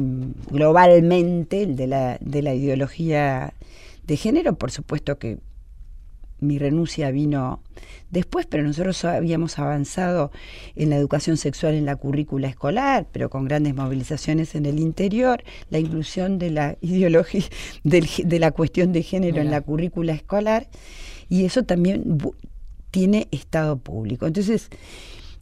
[0.50, 3.54] globalmente, de la, de la ideología
[4.06, 5.38] de género, por supuesto que
[6.40, 7.60] mi renuncia vino
[8.10, 10.30] después, pero nosotros habíamos avanzado
[10.76, 15.42] en la educación sexual en la currícula escolar, pero con grandes movilizaciones en el interior,
[15.70, 17.44] la inclusión de la ideología,
[17.82, 19.44] de la cuestión de género Mira.
[19.44, 20.68] en la currícula escolar,
[21.28, 22.18] y eso también
[22.90, 24.26] tiene estado público.
[24.26, 24.68] Entonces,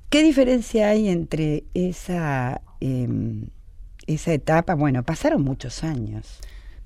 [0.08, 3.08] ¿qué diferencia hay entre esa, eh,
[4.06, 4.74] esa etapa?
[4.74, 6.40] Bueno, pasaron muchos años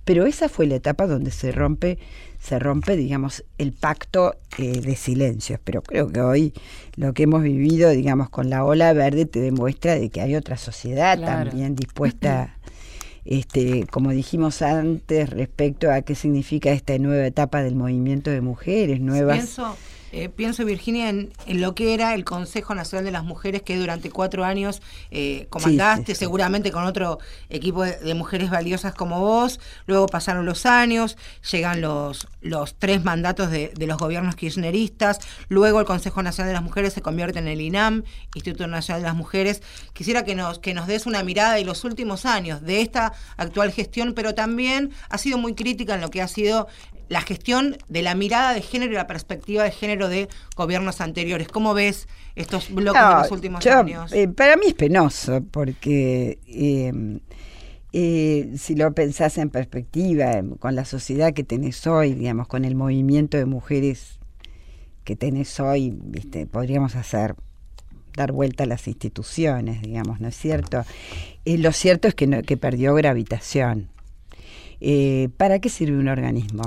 [0.07, 1.98] pero esa fue la etapa donde se rompe
[2.38, 6.54] se rompe digamos el pacto eh, de silencios pero creo que hoy
[6.94, 10.57] lo que hemos vivido digamos con la ola verde te demuestra de que hay otra
[10.57, 11.50] sociedad claro.
[11.50, 12.57] también dispuesta
[13.24, 19.00] este como dijimos antes respecto a qué significa esta nueva etapa del movimiento de mujeres
[19.00, 19.76] nuevas Pienso
[20.16, 23.76] eh, pienso, Virginia, en, en, lo que era el Consejo Nacional de las Mujeres que
[23.76, 26.18] durante cuatro años eh, comandaste, sí, sí, sí.
[26.20, 27.18] seguramente con otro
[27.50, 29.60] equipo de, de, mujeres valiosas como vos.
[29.84, 31.18] Luego pasaron los años,
[31.52, 35.18] llegan los, los tres mandatos de, de, los gobiernos kirchneristas.
[35.50, 38.04] Luego el Consejo Nacional de las Mujeres se convierte en el INAM,
[38.34, 39.60] Instituto Nacional de las Mujeres.
[39.92, 43.70] Quisiera que nos, que nos des una mirada de los últimos años de esta actual
[43.70, 46.68] gestión, pero también ha sido muy crítica en lo que ha sido
[47.09, 51.48] la gestión de la mirada de género y la perspectiva de género de gobiernos anteriores.
[51.48, 54.12] ¿Cómo ves estos bloques no, de los últimos yo, años?
[54.12, 57.20] Eh, para mí es penoso, porque eh,
[57.92, 62.74] eh, si lo pensás en perspectiva, con la sociedad que tenés hoy, digamos, con el
[62.74, 64.18] movimiento de mujeres
[65.04, 66.46] que tenés hoy, ¿viste?
[66.46, 67.36] podríamos hacer
[68.16, 70.84] dar vuelta a las instituciones, digamos, ¿no es cierto?
[71.44, 73.90] lo cierto es que, no, que perdió gravitación.
[75.36, 76.62] ¿Para qué sirve un organismo?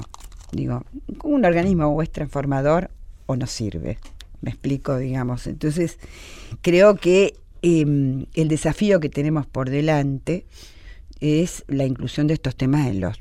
[0.52, 0.84] Digo,
[1.24, 2.90] un organismo o es transformador
[3.26, 3.98] o no sirve.
[4.42, 5.48] Me explico, digamos.
[5.48, 6.00] Entonces,
[6.62, 10.46] creo que eh, el desafío que tenemos por delante
[11.20, 13.20] es la inclusión de estos temas en los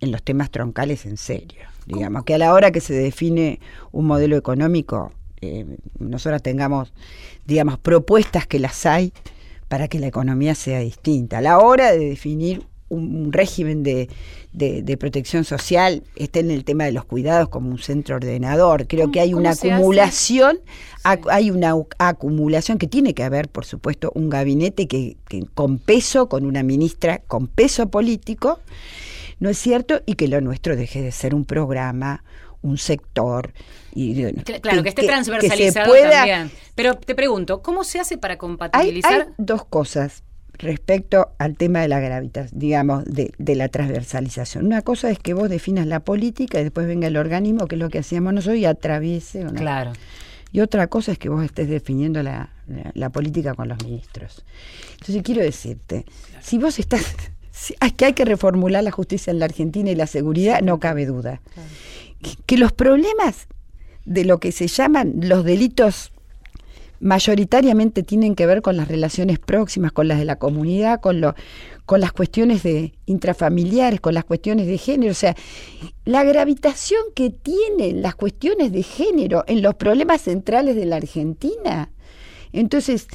[0.00, 1.62] en los temas troncales en serio.
[1.86, 3.60] Digamos, que a la hora que se define
[3.92, 5.64] un modelo económico, eh,
[5.98, 6.92] nosotros tengamos,
[7.46, 9.12] digamos, propuestas que las hay
[9.68, 11.38] para que la economía sea distinta.
[11.38, 14.08] A la hora de definir un, régimen de,
[14.52, 18.86] de, de, protección social esté en el tema de los cuidados como un centro ordenador.
[18.86, 21.10] Creo que hay una acumulación, sí.
[21.30, 26.28] hay una acumulación que tiene que haber, por supuesto, un gabinete que, que, con peso,
[26.28, 28.60] con una ministra con peso político,
[29.40, 30.02] ¿no es cierto?
[30.06, 32.24] Y que lo nuestro deje de ser un programa,
[32.62, 33.52] un sector.
[33.94, 36.50] Y, claro, que, que esté transversalizado que pueda, también.
[36.74, 39.12] Pero te pregunto, ¿cómo se hace para compatibilizar?
[39.12, 40.22] Hay, hay dos cosas
[40.58, 44.66] respecto al tema de la gravitación, digamos, de, de, la transversalización.
[44.66, 47.80] Una cosa es que vos definas la política y después venga el organismo, que es
[47.80, 49.44] lo que hacíamos nosotros, y atraviese.
[49.44, 49.52] ¿no?
[49.52, 49.92] Claro.
[50.52, 54.44] Y otra cosa es que vos estés definiendo la, la, la política con los ministros.
[54.92, 56.46] Entonces quiero decirte, claro.
[56.46, 57.02] si vos estás...
[57.58, 60.78] Si, es que hay que reformular la justicia en la Argentina y la seguridad, no
[60.78, 61.40] cabe duda.
[61.54, 61.68] Claro.
[62.20, 63.46] Que, que los problemas
[64.04, 66.12] de lo que se llaman los delitos
[67.06, 71.22] mayoritariamente tienen que ver con las relaciones próximas, con las de la comunidad, con,
[71.86, 75.12] con las cuestiones de intrafamiliares, con las cuestiones de género.
[75.12, 75.36] O sea,
[76.04, 81.90] la gravitación que tienen las cuestiones de género en los problemas centrales de la Argentina,
[82.52, 83.06] entonces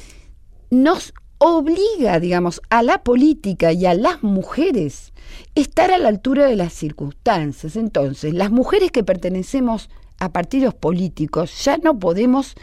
[0.70, 5.12] nos obliga, digamos, a la política y a las mujeres
[5.54, 7.76] estar a la altura de las circunstancias.
[7.76, 12.54] Entonces, las mujeres que pertenecemos a partidos políticos ya no podemos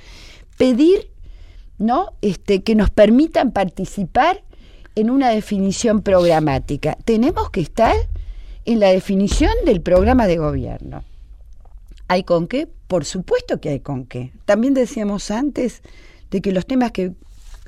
[0.58, 1.12] pedir
[1.80, 2.14] ¿no?
[2.22, 4.44] Este, que nos permitan participar
[4.96, 6.98] en una definición programática.
[7.06, 7.96] Tenemos que estar
[8.66, 11.04] en la definición del programa de gobierno.
[12.08, 12.68] ¿Hay con qué?
[12.88, 14.32] Por supuesto que hay con qué.
[14.46, 15.82] También decíamos antes
[16.32, 17.14] de que los temas que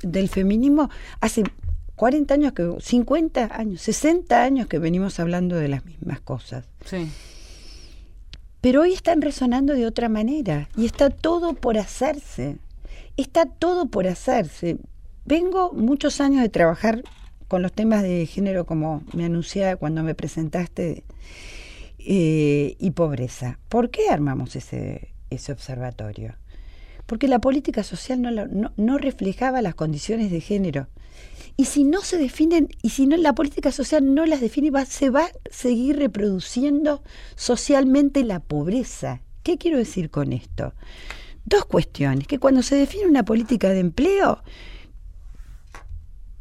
[0.02, 0.90] del feminismo
[1.20, 1.44] hace
[1.96, 6.64] 40 años que 50 años, 60 años que venimos hablando de las mismas cosas.
[6.84, 7.08] Sí.
[8.60, 12.58] Pero hoy están resonando de otra manera y está todo por hacerse.
[13.16, 14.78] Está todo por hacerse.
[15.24, 17.02] Vengo muchos años de trabajar
[17.48, 21.04] con los temas de género, como me anunciaba cuando me presentaste,
[21.98, 23.58] eh, y pobreza.
[23.68, 25.12] ¿Por qué armamos ese,
[25.50, 26.34] observatorio?
[27.06, 28.22] Porque la política social
[28.76, 30.88] no, reflejaba las condiciones de género.
[31.56, 35.10] Y si no se definen, y si no la política social no las define, se
[35.10, 37.02] va a seguir reproduciendo
[37.36, 39.20] socialmente la pobreza.
[39.42, 40.72] ¿Qué quiero decir con esto?
[41.44, 44.42] Dos cuestiones, que cuando se define una política de empleo,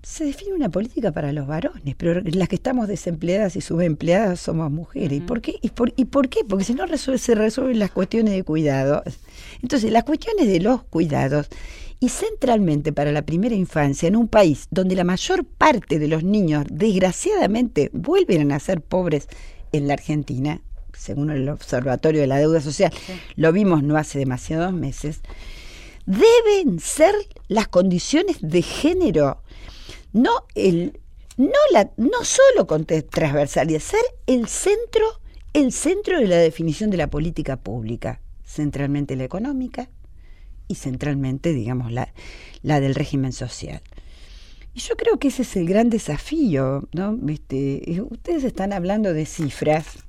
[0.04, 4.72] se define una política para los varones, pero las que estamos desempleadas y subempleadas somos
[4.72, 5.20] mujeres.
[5.20, 5.56] ¿Y, por qué?
[5.62, 6.43] ¿Y, por, ¿Y por qué?
[6.43, 9.04] Porque si no se resuelven las cuestiones de cuidado.
[9.62, 11.47] Entonces, las cuestiones de los cuidados,
[11.99, 16.24] y centralmente para la primera infancia, en un país donde la mayor parte de los
[16.24, 19.28] niños, desgraciadamente, vuelven a ser pobres
[19.72, 20.62] en la Argentina,
[21.02, 22.93] según el Observatorio de la Deuda Social,
[23.36, 25.22] lo vimos no hace demasiados meses,
[26.06, 27.16] deben ser
[27.47, 29.41] las condiciones de género,
[30.14, 30.99] no el
[31.38, 35.04] no la no solo con transversalidad, ser el centro
[35.54, 39.89] el centro de la definición de la política pública, centralmente la económica
[40.68, 42.14] y centralmente, digamos, la,
[42.62, 43.82] la del régimen social.
[44.74, 47.18] Y yo creo que ese es el gran desafío, ¿no?
[47.28, 50.06] Este, ustedes están hablando de cifras,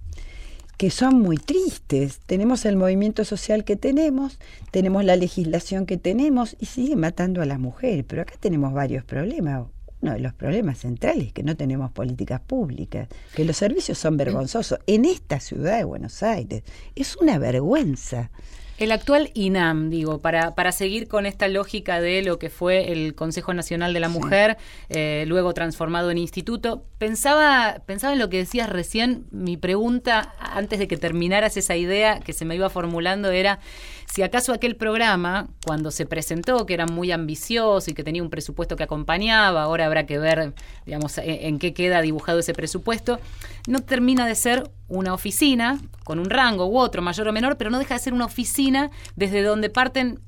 [0.83, 2.19] que son muy tristes.
[2.27, 4.41] Tenemos el movimiento social que tenemos,
[4.73, 8.05] tenemos la legislación que tenemos y sigue matando a las mujeres.
[8.09, 9.67] Pero acá tenemos varios problemas.
[10.01, 13.07] Uno de los problemas centrales es que no tenemos políticas públicas,
[13.37, 14.81] que los servicios son vergonzosos.
[14.89, 16.65] En esta ciudad de Buenos Aires
[16.97, 18.33] es una vergüenza.
[18.79, 23.15] El actual INAM, digo, para, para seguir con esta lógica de lo que fue el
[23.15, 24.57] Consejo Nacional de la Mujer,
[24.89, 30.79] eh, luego transformado en instituto, pensaba, pensaba en lo que decías recién, mi pregunta antes
[30.79, 33.61] de que terminaras esa idea que se me iba formulando era
[34.07, 38.31] si acaso aquel programa, cuando se presentó, que era muy ambicioso y que tenía un
[38.31, 40.55] presupuesto que acompañaba, ahora habrá que ver,
[40.87, 43.21] digamos, en, qué queda dibujado ese presupuesto,
[43.67, 47.71] no termina de ser una oficina con un rango u otro, mayor o menor, pero
[47.71, 50.21] no deja de ser una oficina desde donde parten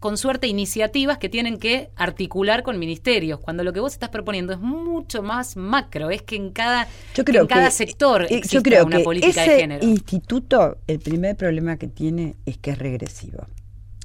[0.00, 4.52] con suerte iniciativas que tienen que articular con ministerios, cuando lo que vos estás proponiendo
[4.52, 8.86] es mucho más macro, es que en cada, en cada sector eh, existe yo creo
[8.86, 9.86] una que política ese de género.
[9.86, 13.46] instituto, el primer problema que tiene es que es regresivo.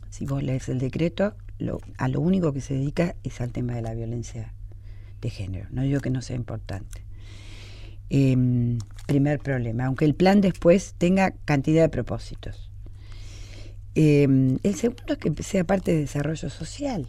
[0.09, 3.73] Si vos lees el decreto, lo, a lo único que se dedica es al tema
[3.75, 4.53] de la violencia
[5.21, 5.67] de género.
[5.71, 7.05] No digo que no sea importante.
[8.09, 12.70] Em, primer problema, aunque el plan después tenga cantidad de propósitos.
[13.95, 17.07] Em, el segundo es que sea parte de desarrollo social,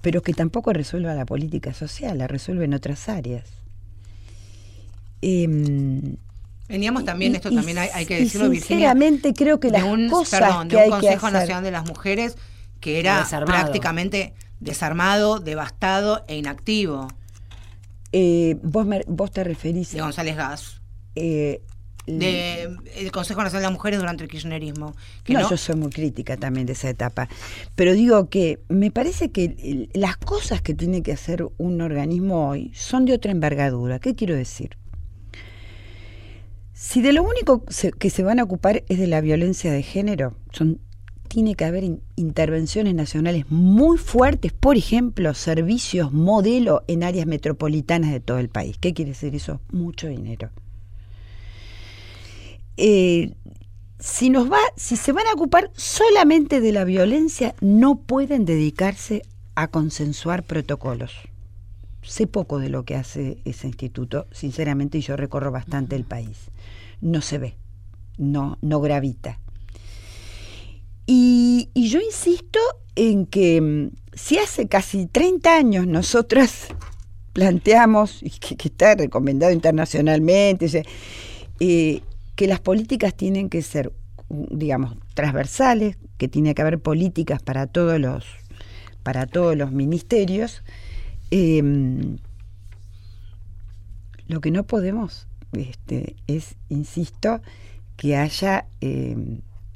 [0.00, 3.44] pero que tampoco resuelva la política social, la resuelve en otras áreas.
[5.20, 6.16] Em,
[6.68, 9.68] Veníamos también, y- esto y- también hay, hay que y decirlo, Virginia, sinceramente creo que
[9.70, 11.86] de las un, cosas perdón, que de un hay que Consejo hacer- Nacional de las
[11.86, 12.36] Mujeres
[12.80, 13.58] que era Desarmado.
[13.62, 17.08] prácticamente desarmado, devastado e inactivo,
[18.12, 20.80] Eh, vos, me- vos te referís de González Gas.
[21.14, 21.60] eh,
[22.08, 24.94] De, el Consejo Nacional de las Mujeres durante el kirchnerismo.
[25.24, 27.28] Que no, no, yo soy muy crítica también de esa etapa.
[27.74, 32.72] Pero digo que me parece que las cosas que tiene que hacer un organismo hoy
[32.74, 33.98] son de otra envergadura.
[33.98, 34.76] ¿Qué quiero decir?
[36.72, 37.64] Si de lo único
[37.98, 40.80] que se van a ocupar es de la violencia de género, son,
[41.26, 48.12] tiene que haber in- intervenciones nacionales muy fuertes, por ejemplo, servicios modelo en áreas metropolitanas
[48.12, 48.78] de todo el país.
[48.78, 49.60] ¿Qué quiere decir eso?
[49.72, 50.50] Mucho dinero.
[52.78, 53.32] Eh,
[53.98, 59.22] si nos va, si se van a ocupar solamente de la violencia, no pueden dedicarse
[59.56, 61.12] a consensuar protocolos.
[62.02, 66.38] Sé poco de lo que hace ese instituto, sinceramente, y yo recorro bastante el país.
[67.00, 67.56] No se ve,
[68.16, 69.40] no, no gravita.
[71.04, 72.60] Y, y yo insisto
[72.94, 76.68] en que mm, si hace casi 30 años nosotras
[77.32, 80.84] planteamos, y que, que está recomendado internacionalmente,
[81.60, 82.02] eh,
[82.38, 83.92] que las políticas tienen que ser,
[84.30, 88.24] digamos, transversales, que tiene que haber políticas para todos los,
[89.02, 90.62] para todos los ministerios.
[91.32, 92.16] eh,
[94.28, 97.40] lo que no podemos este, es, insisto,
[97.96, 99.16] que haya eh,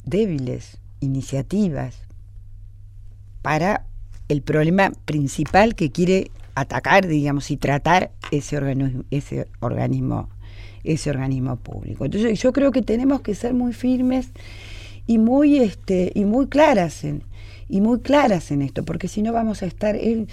[0.05, 1.97] débiles iniciativas
[3.43, 3.87] para
[4.29, 10.29] el problema principal que quiere atacar, digamos, y tratar ese organismo, ese organismo,
[10.85, 12.05] ese organismo público.
[12.05, 14.31] Entonces yo creo que tenemos que ser muy firmes
[15.07, 17.23] y muy este, y muy claras en,
[17.69, 19.97] y muy claras en esto, porque si no vamos a estar.
[19.97, 20.29] Es,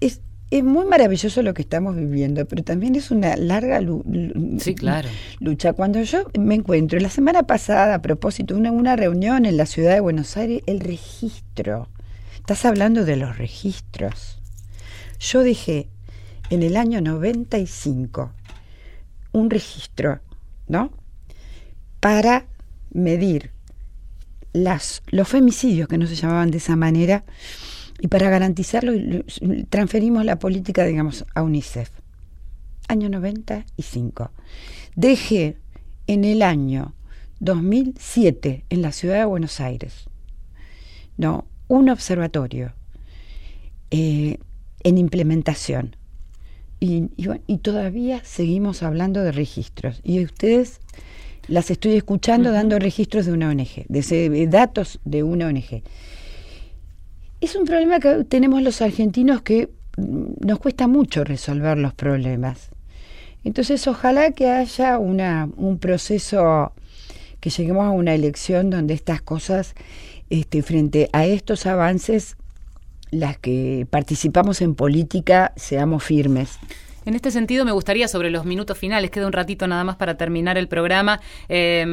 [0.00, 0.20] es,
[0.62, 3.80] muy maravilloso lo que estamos viviendo, pero también es una larga
[4.60, 5.08] Sí, claro.
[5.40, 5.72] lucha.
[5.72, 9.94] Cuando yo me encuentro, la semana pasada, a propósito, una, una reunión en la ciudad
[9.94, 11.88] de Buenos Aires, el registro.
[12.36, 14.38] Estás hablando de los registros.
[15.18, 15.88] Yo dejé
[16.50, 18.30] en el año 95
[19.34, 20.20] un registro,
[20.68, 20.90] ¿no?
[22.00, 22.46] Para
[22.92, 23.50] medir
[24.52, 27.24] las, los femicidios, que no se llamaban de esa manera,
[28.00, 29.24] y para garantizarlo lo-
[29.68, 31.90] transferimos la política, digamos, a UNICEF.
[32.88, 34.30] Año 95.
[34.94, 35.56] Dejé
[36.06, 36.94] en el año
[37.40, 40.04] 2007 en la ciudad de Buenos Aires,
[41.16, 41.46] ¿no?
[41.66, 42.72] Un observatorio
[43.90, 44.38] eh,
[44.84, 45.96] en implementación.
[46.84, 50.00] Y, y bueno, y todavía seguimos hablando de registros.
[50.04, 50.80] Y ustedes
[51.48, 55.82] las estoy escuchando dando registros de una ONG, de, datos de una ONG.
[57.40, 62.68] Es un problema que tenemos los argentinos que mm, nos cuesta mucho resolver los problemas.
[63.44, 66.74] Entonces, ojalá que haya una, un proceso,
[67.40, 69.74] que lleguemos a una elección donde estas cosas,
[70.28, 72.36] este, frente a estos avances,
[73.10, 76.58] las que participamos en política, seamos firmes.
[77.06, 80.16] En este sentido, me gustaría sobre los minutos finales, queda un ratito nada más para
[80.16, 81.20] terminar el programa.
[81.50, 81.84] eh,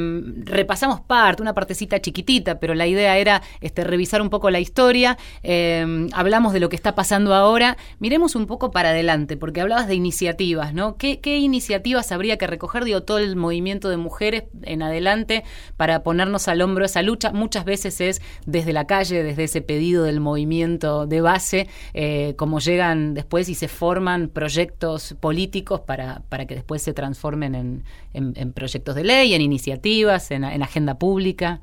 [0.45, 5.17] repasamos parte, una partecita chiquitita, pero la idea era este, revisar un poco la historia.
[5.43, 7.77] eh, hablamos de lo que está pasando ahora.
[7.99, 10.95] Miremos un poco para adelante, porque hablabas de iniciativas, ¿no?
[10.95, 15.43] ¿Qué, qué iniciativas habría que recoger, digo, todo el movimiento de mujeres en adelante
[15.75, 17.33] para ponernos al hombro esa lucha?
[17.33, 22.59] Muchas veces es desde la calle, desde ese pedido del movimiento de base, eh, como
[22.59, 27.83] llegan después y se forman proyectos políticos para, para que después se transformen en,
[28.13, 31.61] en- en proyectos de ley, en iniciativas, en, en agenda pública.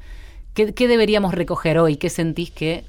[0.54, 1.96] ¿Qué, qué deberíamos recoger hoy?
[1.96, 2.84] ¿Qué sentís que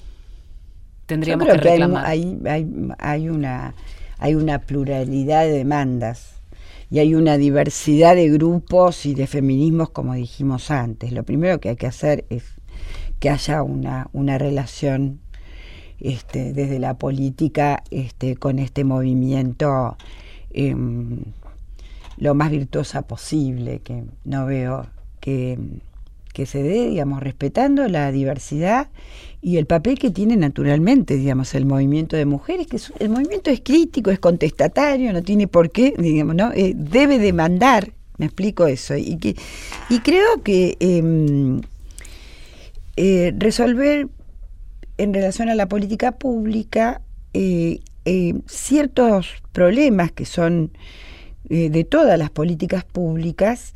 [1.06, 2.06] tendríamos Yo creo que que reclamar?
[2.06, 3.76] hay, hay, hay una,
[4.18, 6.42] hay una pluralidad de demandas
[6.90, 11.12] y hay una diversidad de grupos y de feminismos, como dijimos antes.
[11.12, 12.44] Lo primero que hay que hacer es
[13.20, 15.20] que haya una, una relación
[16.00, 19.98] este, desde la política este, con este movimiento
[20.68, 21.24] em,
[22.18, 24.88] lo más virtuosa posible, que no veo
[25.20, 25.58] que,
[26.34, 28.90] que se dé, digamos, respetando la diversidad
[29.42, 33.62] y el papel que tiene naturalmente, digamos, el movimiento de mujeres, que el movimiento es
[33.62, 36.52] crítico, es contestatario, no tiene por qué, digamos, ¿no?
[36.54, 39.36] Eh, debe demandar, me explico eso, y, que,
[39.90, 41.62] y creo que em,
[42.98, 44.10] eh, resolver
[44.98, 47.02] en relación a la política pública
[47.34, 50.72] eh, eh, ciertos problemas que son
[51.50, 53.74] eh, de todas las políticas públicas.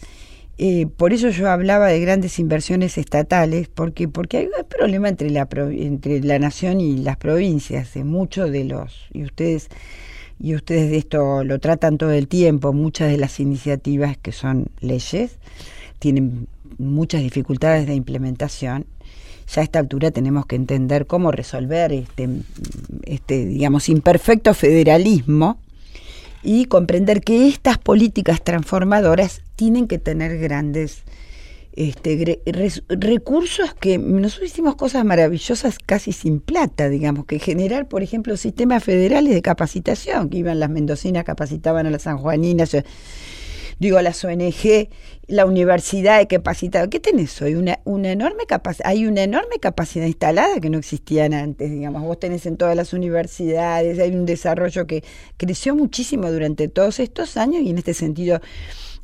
[0.58, 5.30] eh, por eso yo hablaba de grandes inversiones estatales, porque porque hay un problema entre
[5.32, 7.96] la entre la nación y las provincias.
[7.96, 9.70] En muchos de los y ustedes
[10.40, 12.74] y ustedes de esto lo tratan todo el tiempo.
[12.74, 15.38] Muchas de las iniciativas que son leyes
[16.00, 16.48] tienen
[16.78, 18.86] muchas dificultades de implementación
[19.54, 22.30] ya a esta altura tenemos que entender cómo resolver este,
[23.04, 25.58] este digamos, imperfecto federalismo
[26.42, 31.04] y comprender que estas políticas transformadoras tienen que tener grandes
[31.76, 32.40] este,
[32.90, 38.84] recursos que nosotros hicimos cosas maravillosas casi sin plata, digamos, que generar, por ejemplo, sistemas
[38.84, 42.82] federales de capacitación, que iban las mendocinas, capacitaban a las sanjuaninas, yo-
[43.80, 44.90] digo, las ONG,
[45.28, 46.90] la universidad de capacitado.
[46.90, 47.56] ¿Qué tenés hoy?
[47.56, 52.02] Una, una enorme capacidad, hay una enorme capacidad instalada que no existían antes, digamos.
[52.04, 55.04] Vos tenés en todas las universidades, hay un desarrollo que
[55.38, 58.42] creció muchísimo durante todos estos años y en este sentido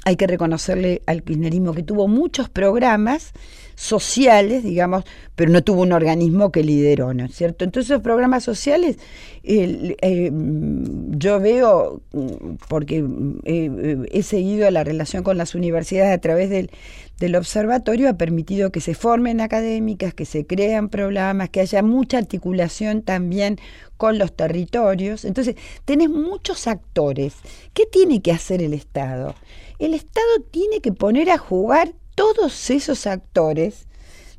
[0.05, 3.34] hay que reconocerle al kirchnerismo que tuvo muchos programas
[3.80, 5.05] sociales, digamos,
[5.38, 7.63] pero no tuvo un organismo que lideró, ¿no es cierto?
[7.63, 8.97] Entonces los programas sociales,
[9.41, 10.32] eh,
[11.11, 16.49] yo veo, mm, porque mm, eh, he seguido la relación con las universidades a través
[16.49, 16.71] del,
[17.19, 22.17] del observatorio, ha permitido que se formen académicas, que se crean programas, que haya mucha
[22.17, 23.59] articulación también
[23.95, 25.23] con los territorios.
[25.23, 25.55] Entonces,
[25.86, 27.36] tenés muchos actores.
[27.73, 29.36] ¿Qué tiene que hacer el Estado?
[29.80, 33.88] El Estado tiene que poner a jugar todos esos actores,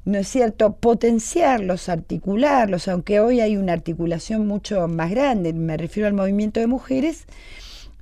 [0.05, 0.77] ¿no es cierto?
[0.77, 6.67] Potenciarlos, articularlos, aunque hoy hay una articulación mucho más grande, me refiero al movimiento de
[6.67, 7.25] mujeres,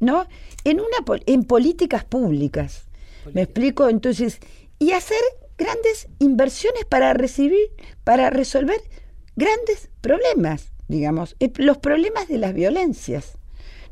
[0.00, 0.26] ¿no?
[0.64, 2.88] En, una, en políticas públicas.
[3.32, 3.88] ¿Me explico?
[3.88, 4.40] Entonces,
[4.80, 5.20] y hacer
[5.56, 7.68] grandes inversiones para recibir,
[8.02, 8.80] para resolver
[9.36, 13.37] grandes problemas, digamos, eh, los problemas de las violencias.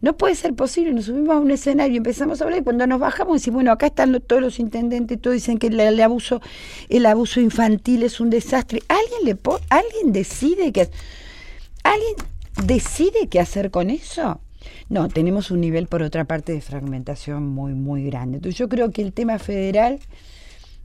[0.06, 2.86] No puede ser posible, nos subimos a un escenario y empezamos a hablar y cuando
[2.86, 6.40] nos bajamos decimos, bueno, acá están todos los intendentes, todos dicen que el, abuso,
[6.88, 8.82] el abuso infantil es un desastre.
[8.86, 9.36] ¿Alguien le
[9.68, 10.88] alguien decide que
[11.82, 12.14] alguien
[12.64, 14.40] decide qué hacer con eso?
[14.88, 18.36] No, tenemos un nivel por otra parte de fragmentación muy muy grande.
[18.36, 19.98] Entonces yo creo que el tema federal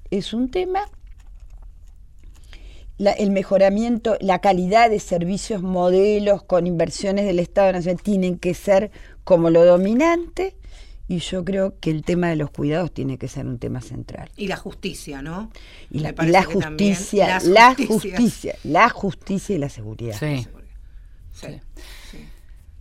[0.09, 0.89] es un tema
[3.17, 8.91] el mejoramiento, la calidad de servicios, modelos con inversiones del Estado Nacional tienen que ser
[9.23, 10.55] como lo dominante
[11.07, 14.29] y yo creo que el tema de los cuidados tiene que ser un tema central.
[14.37, 15.51] Y la justicia, ¿no?
[15.89, 20.17] Y la, y la justicia, la justicia, la justicia y la seguridad.
[20.17, 20.47] Sí.
[21.33, 21.59] Sí.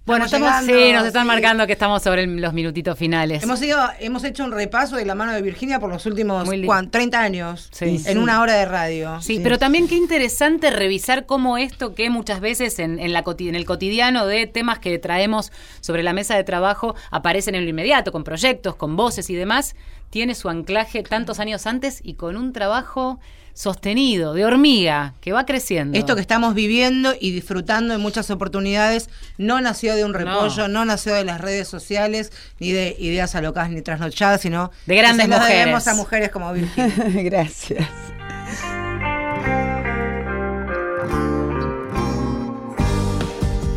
[0.06, 1.26] Bueno, Estamos estamos, llegando, sí, nos están sí.
[1.28, 3.42] marcando que estamos sobre el- los minutitos finales.
[3.42, 6.48] Hemos, ido, hemos hecho un repaso de la mano de Virginia por los últimos.
[6.66, 6.90] ¿cuán?
[6.90, 8.02] 30 años Sí.
[8.06, 9.20] en una hora de radio.
[9.20, 13.54] Sí, pero también qué interesante revisar cómo esto que muchas veces en, en la, en
[13.54, 18.10] el cotidiano de temas que traemos sobre la mesa de trabajo aparecen en lo inmediato,
[18.10, 19.76] con proyectos, con voces y demás,
[20.08, 23.20] tiene su anclaje tantos años antes y con un trabajo
[23.60, 25.98] sostenido, de hormiga, que va creciendo.
[25.98, 30.86] Esto que estamos viviendo y disfrutando en muchas oportunidades no nació de un repollo, no,
[30.86, 35.58] nació de las redes sociales, ni de ideas alocadas ni trasnochadas, sino De grandes mujeres.
[35.58, 37.22] debemos a mujeres como Virginia.
[37.22, 37.86] Gracias.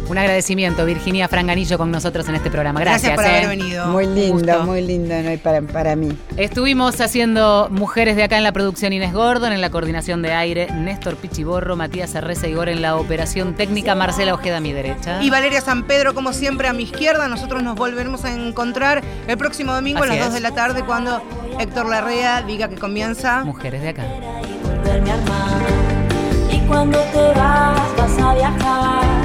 [0.10, 2.80] Un agradecimiento, Virginia Franganillo, con nosotros en este programa.
[2.80, 3.16] Gracias.
[3.16, 3.30] por ¿eh?
[3.30, 3.88] haber venido.
[3.88, 6.18] Muy lindo, muy lindo para, para mí.
[6.38, 10.68] Estuvimos haciendo Mujeres de acá en la producción Inés Gordon, en la coordinación de aire
[10.72, 15.22] Néstor Pichiborro, Matías Arreza Igor en la operación técnica, Marcela Ojeda a mi derecha.
[15.22, 17.28] Y Valeria San Pedro, como siempre, a mi izquierda.
[17.28, 20.26] Nosotros nos volveremos a encontrar el próximo domingo Así a las es.
[20.26, 21.22] 2 de la tarde cuando
[21.60, 23.44] Héctor Larrea diga que comienza.
[23.44, 24.06] Mujeres de acá.
[26.52, 29.23] Y cuando te vas, vas a viajar.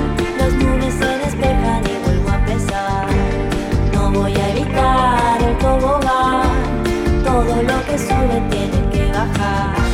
[7.24, 9.87] Todo lo que sube tiene que bajar.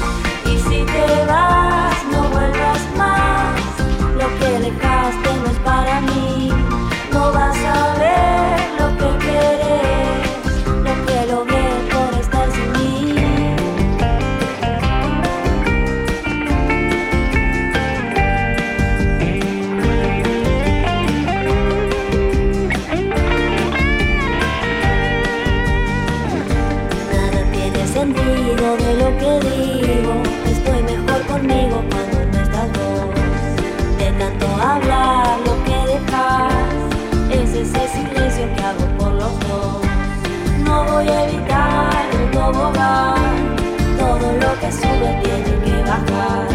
[41.05, 43.57] voy a evitar el tobogán.
[43.99, 46.49] Todo lo que sube tiene que bajar.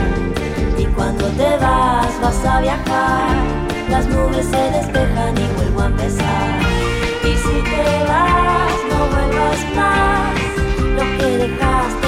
[0.78, 3.36] Y cuando te vas, vas a viajar.
[3.90, 6.60] Las nubes se despejan y vuelvo a empezar.
[7.24, 10.36] Y si te vas, no vuelvas más.
[10.96, 11.99] Lo que dejaste.